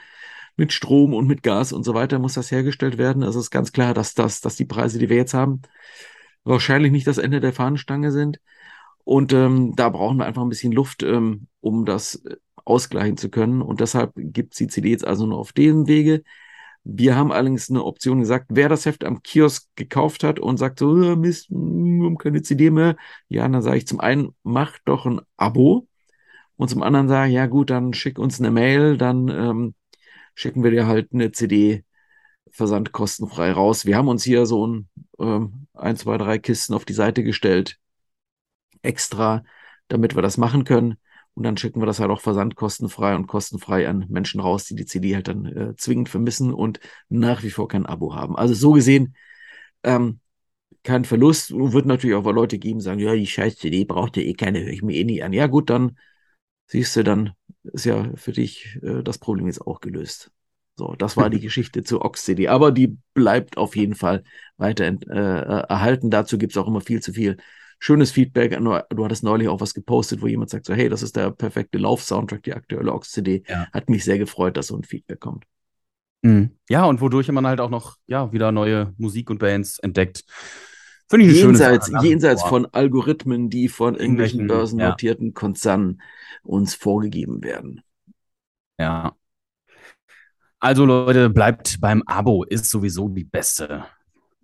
[0.57, 3.23] mit Strom und mit Gas und so weiter muss das hergestellt werden.
[3.23, 5.61] Also es ist ganz klar, dass, das, dass die Preise, die wir jetzt haben,
[6.43, 8.39] wahrscheinlich nicht das Ende der Fahnenstange sind.
[9.03, 12.35] Und ähm, da brauchen wir einfach ein bisschen Luft, ähm, um das äh,
[12.65, 13.61] ausgleichen zu können.
[13.61, 16.23] Und deshalb gibt es die CD jetzt also nur auf dem Wege.
[16.83, 20.79] Wir haben allerdings eine Option gesagt, wer das Heft am Kiosk gekauft hat und sagt
[20.79, 22.95] so, oh, Mist, haben keine CD mehr.
[23.27, 25.87] Ja, dann sage ich zum einen, mach doch ein Abo.
[26.57, 29.75] Und zum anderen sage ich, ja gut, dann schick uns eine Mail, dann ähm,
[30.35, 31.83] schicken wir dir halt eine CD
[32.51, 33.85] versandkostenfrei raus.
[33.85, 37.77] Wir haben uns hier so ein, ähm, ein, zwei, drei Kisten auf die Seite gestellt,
[38.81, 39.43] extra,
[39.87, 40.97] damit wir das machen können.
[41.33, 44.85] Und dann schicken wir das halt auch versandkostenfrei und kostenfrei an Menschen raus, die die
[44.85, 48.35] CD halt dann äh, zwingend vermissen und nach wie vor kein Abo haben.
[48.35, 49.15] Also so gesehen,
[49.83, 50.19] ähm,
[50.83, 51.51] kein Verlust.
[51.51, 54.73] Wird natürlich auch Leute geben, sagen, ja, die scheiß CD braucht ihr eh keine, höre
[54.73, 55.33] ich mir eh nie an.
[55.33, 55.97] Ja gut, dann
[56.67, 57.31] siehst du, dann
[57.63, 60.31] ist ja für dich äh, das Problem jetzt auch gelöst.
[60.75, 64.23] So, das war die Geschichte zu Ox CD, aber die bleibt auf jeden Fall
[64.57, 66.09] weiter äh, äh, erhalten.
[66.09, 67.37] Dazu gibt es auch immer viel zu viel
[67.79, 68.57] schönes Feedback.
[68.59, 71.77] Du hattest neulich auch was gepostet, wo jemand sagt so, hey, das ist der perfekte
[71.79, 73.43] Lauf-Soundtrack, die aktuelle Ox CD.
[73.47, 73.67] Ja.
[73.73, 75.45] Hat mich sehr gefreut, dass so ein Feedback kommt.
[76.21, 76.51] Mhm.
[76.69, 80.23] Ja, und wodurch man halt auch noch ja, wieder neue Musik und Bands entdeckt.
[81.11, 85.33] Finde ich jenseits, Sache, jenseits von Algorithmen, die von irgendwelchen börsennotierten ja.
[85.33, 86.01] Konzernen
[86.41, 87.81] uns vorgegeben werden.
[88.79, 89.13] Ja.
[90.59, 93.85] Also Leute, bleibt beim Abo, ist sowieso die beste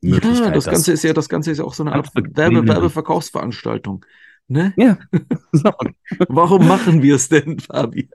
[0.01, 0.47] Möglichkeit.
[0.47, 4.05] Ja, das Ganze ist ja, das Ganze ist ja auch so eine Art Werbe, Werbeverkaufsveranstaltung.
[4.49, 4.73] Ne?
[4.75, 4.97] Ja.
[6.27, 8.09] Warum machen wir es denn, Fabi?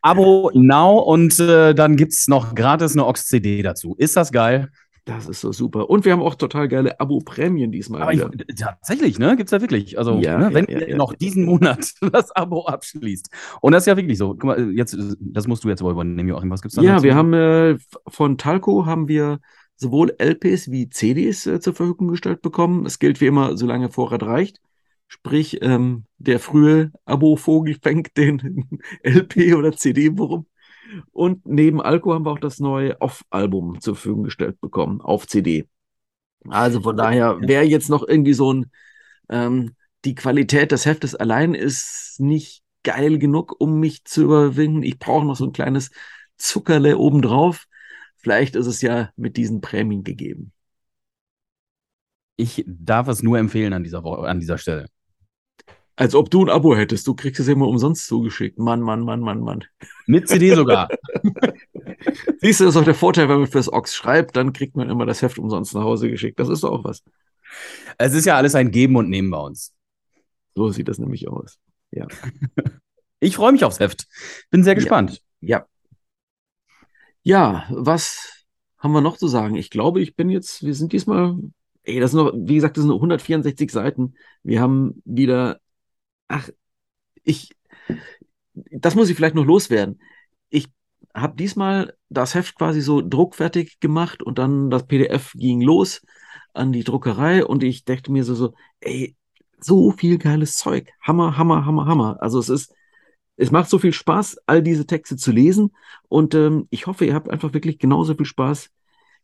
[0.00, 3.94] Abo now und äh, dann gibt es noch gratis eine Ox-CD dazu.
[3.98, 4.70] Ist das geil?
[5.06, 5.88] Das ist so super.
[5.88, 8.02] Und wir haben auch total geile Abo-Prämien diesmal.
[8.02, 8.12] Aber.
[8.12, 9.36] Ich, tatsächlich, ne?
[9.36, 9.96] Gibt es ja wirklich.
[9.98, 10.52] Also, ja, ne?
[10.52, 13.30] wenn ja, ihr ja, noch diesen Monat das Abo abschließt.
[13.60, 14.30] Und das ist ja wirklich so.
[14.30, 16.50] Guck mal, jetzt, das musst du jetzt wohl übernehmen, Joachim.
[16.50, 16.82] Was gibt's da?
[16.82, 17.04] Ja, dazu?
[17.04, 17.78] wir haben äh,
[18.08, 19.38] von Talco haben wir
[19.76, 22.84] sowohl LPs wie CDs äh, zur Verfügung gestellt bekommen.
[22.84, 24.60] Es gilt wie immer, solange Vorrat reicht.
[25.06, 30.46] Sprich, ähm, der frühe Abo-Vogel fängt den LP oder CD-Wurm
[31.12, 35.68] und neben Alko haben wir auch das neue Off-Album zur Verfügung gestellt bekommen, auf CD.
[36.48, 38.70] Also von daher, wer jetzt noch irgendwie so ein,
[39.28, 39.74] ähm,
[40.04, 44.82] die Qualität des Heftes allein ist nicht geil genug, um mich zu überwinden.
[44.82, 45.90] Ich brauche noch so ein kleines
[46.36, 47.66] Zuckerle obendrauf.
[48.16, 50.52] Vielleicht ist es ja mit diesen Prämien gegeben.
[52.36, 54.86] Ich darf es nur empfehlen an dieser, an dieser Stelle.
[55.96, 57.06] Als ob du ein Abo hättest.
[57.06, 58.58] Du kriegst es immer umsonst zugeschickt.
[58.58, 59.64] Mann, Mann, Mann, Mann, Mann.
[60.06, 60.88] Mit CD sogar.
[62.40, 64.90] Siehst du, das ist auch der Vorteil, wenn man fürs Ox schreibt, dann kriegt man
[64.90, 66.38] immer das Heft umsonst nach Hause geschickt.
[66.38, 67.02] Das ist doch auch was.
[67.96, 69.72] Es ist ja alles ein Geben und Nehmen bei uns.
[70.54, 71.58] So sieht das nämlich aus.
[71.90, 72.06] Ja.
[73.18, 74.06] Ich freue mich aufs Heft.
[74.50, 75.22] Bin sehr gespannt.
[75.40, 75.66] Ja.
[77.22, 78.44] Ja, was
[78.76, 79.56] haben wir noch zu sagen?
[79.56, 81.34] Ich glaube, ich bin jetzt, wir sind diesmal,
[81.84, 84.14] ey, das sind noch, wie gesagt, das sind 164 Seiten.
[84.42, 85.60] Wir haben wieder
[86.28, 86.48] ach,
[87.22, 87.54] ich,
[88.54, 90.00] das muss ich vielleicht noch loswerden.
[90.48, 90.68] Ich
[91.14, 96.02] habe diesmal das Heft quasi so druckfertig gemacht und dann das PDF ging los
[96.54, 99.16] an die Druckerei und ich dachte mir so, so ey,
[99.60, 100.90] so viel geiles Zeug.
[101.02, 102.16] Hammer, Hammer, Hammer, Hammer.
[102.20, 102.74] Also es ist,
[103.36, 105.74] es macht so viel Spaß, all diese Texte zu lesen.
[106.08, 108.70] Und ähm, ich hoffe, ihr habt einfach wirklich genauso viel Spaß,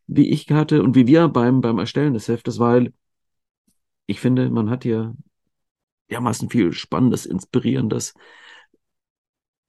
[0.07, 2.93] wie ich hatte und wie wir beim, beim Erstellen des Heftes, weil
[4.07, 5.15] ich finde, man hat hier
[6.13, 8.15] dermaßen viel Spannendes, Inspirierendes,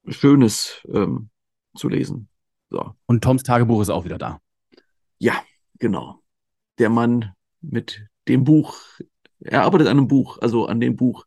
[0.08, 1.30] Schönes ähm,
[1.76, 2.28] zu lesen.
[2.70, 2.92] So.
[3.06, 4.40] Und Toms Tagebuch ist auch wieder da.
[5.18, 5.34] Ja,
[5.78, 6.20] genau.
[6.78, 8.76] Der Mann mit dem Buch,
[9.40, 11.24] er arbeitet an einem Buch, also an dem Buch,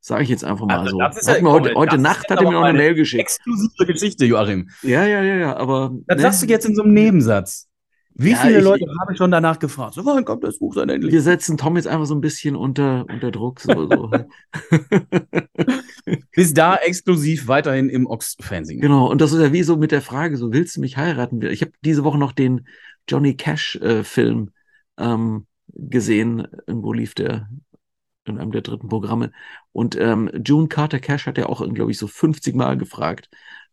[0.00, 0.98] sage ich jetzt einfach mal Also so.
[0.98, 2.60] das ist Hat ja- mir heute, komm, heute das Nacht ist hat er mir noch
[2.60, 3.22] eine eine Mail geschickt.
[3.22, 4.70] Exklusive Geschichte, Joachim.
[4.82, 7.68] Ja, ja, ja, ja, aber Das ne, sagst du jetzt in so einem Nebensatz.
[8.16, 9.94] Wie Ja, viele ich- Leute haben schon danach gefragt?
[9.94, 11.12] So, wann kommt das Buch dann endlich?
[11.12, 13.60] wir setzen Tom jetzt einfach so ein bisschen unter, unter Druck.
[13.60, 14.10] So, so.
[16.32, 18.80] Bis da exklusiv weiterhin im Ox-Fernsehen.
[18.80, 21.42] Genau, und das ist ja wie so mit der Frage, so willst du mich heiraten?
[21.42, 22.66] Ich habe diese Woche noch den
[23.08, 24.50] Johnny Cash-Film
[24.98, 26.46] ähm, gesehen.
[26.66, 27.48] Irgendwo lief der
[28.26, 29.32] in einem der dritten Programme.
[29.72, 33.28] Und ähm, June Carter Cash hat ja auch, glaube ich, so 50 Mal gefragt.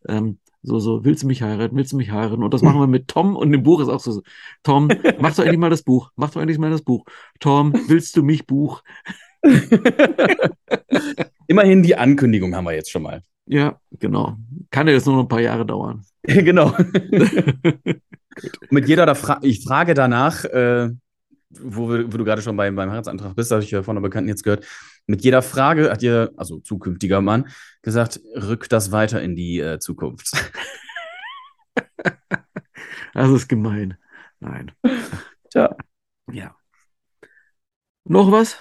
[0.06, 1.76] Ähm, so, so, willst du mich heiraten?
[1.76, 2.42] Willst du mich heiraten?
[2.42, 4.22] Und das machen wir mit Tom und im Buch ist auch so,
[4.62, 4.88] Tom,
[5.18, 6.10] mach doch endlich mal das Buch.
[6.14, 7.04] Mach doch endlich mal das Buch.
[7.40, 8.82] Tom, willst du mich Buch?
[11.48, 13.22] Immerhin die Ankündigung haben wir jetzt schon mal.
[13.46, 14.36] Ja, genau.
[14.70, 16.04] Kann ja jetzt nur noch ein paar Jahre dauern.
[16.22, 16.76] genau.
[18.70, 20.90] Mit jeder der Fra ich frage danach, äh,
[21.60, 24.02] wo, wir, wo du gerade schon beim, beim Heiratsantrag bist, habe ich ja von einer
[24.02, 24.64] Bekannten jetzt gehört.
[25.06, 27.48] Mit jeder Frage hat ihr, also zukünftiger Mann,
[27.82, 30.30] gesagt, rück das weiter in die äh, Zukunft.
[33.14, 33.98] Das ist gemein.
[34.40, 34.72] Nein.
[35.50, 35.76] Tja.
[36.30, 36.56] Ja.
[38.04, 38.56] Noch was?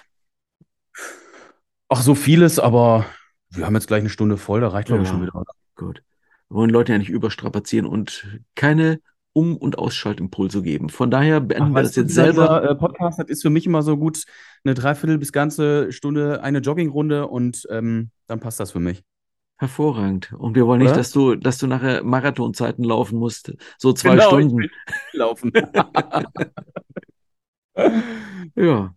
[1.88, 3.06] Ach, so vieles, aber
[3.50, 5.14] wir haben jetzt gleich eine Stunde voll, da reicht, glaube ich, Ja.
[5.14, 5.44] schon wieder.
[5.76, 6.04] Gut.
[6.50, 9.00] Wir wollen Leute ja nicht überstrapazieren und keine
[9.34, 10.90] Um- und Ausschaltimpulse geben.
[10.90, 12.60] Von daher beenden Ach, wir das jetzt selber.
[12.60, 14.26] dieser, äh, Podcast, das ist für mich immer so gut,
[14.64, 19.04] eine Dreiviertel bis ganze Stunde eine Joggingrunde und ähm, dann passt das für mich.
[19.58, 20.34] Hervorragend.
[20.34, 20.98] Und wir wollen nicht, Oder?
[20.98, 23.54] dass du, dass du nachher Marathonzeiten laufen musst.
[23.78, 24.70] So zwei Genau, Stunden.
[25.14, 25.52] laufen.
[28.56, 28.94] Ja.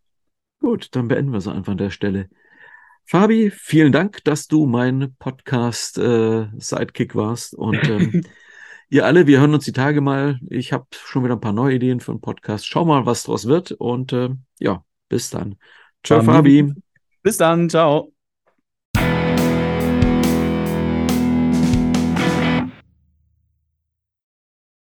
[0.60, 2.28] Gut, dann beenden wir es einfach an der Stelle.
[3.06, 7.54] Fabi, vielen Dank, dass du mein Podcast-Sidekick warst.
[7.54, 8.24] Und ähm,
[8.88, 10.38] ihr alle, wir hören uns die Tage mal.
[10.48, 12.66] Ich habe schon wieder ein paar neue Ideen für einen Podcast.
[12.66, 13.72] Schau mal, was draus wird.
[13.72, 15.56] Und ähm, ja, bis dann.
[16.02, 16.72] Ciao, Fabi.
[17.22, 18.13] Bis dann, ciao.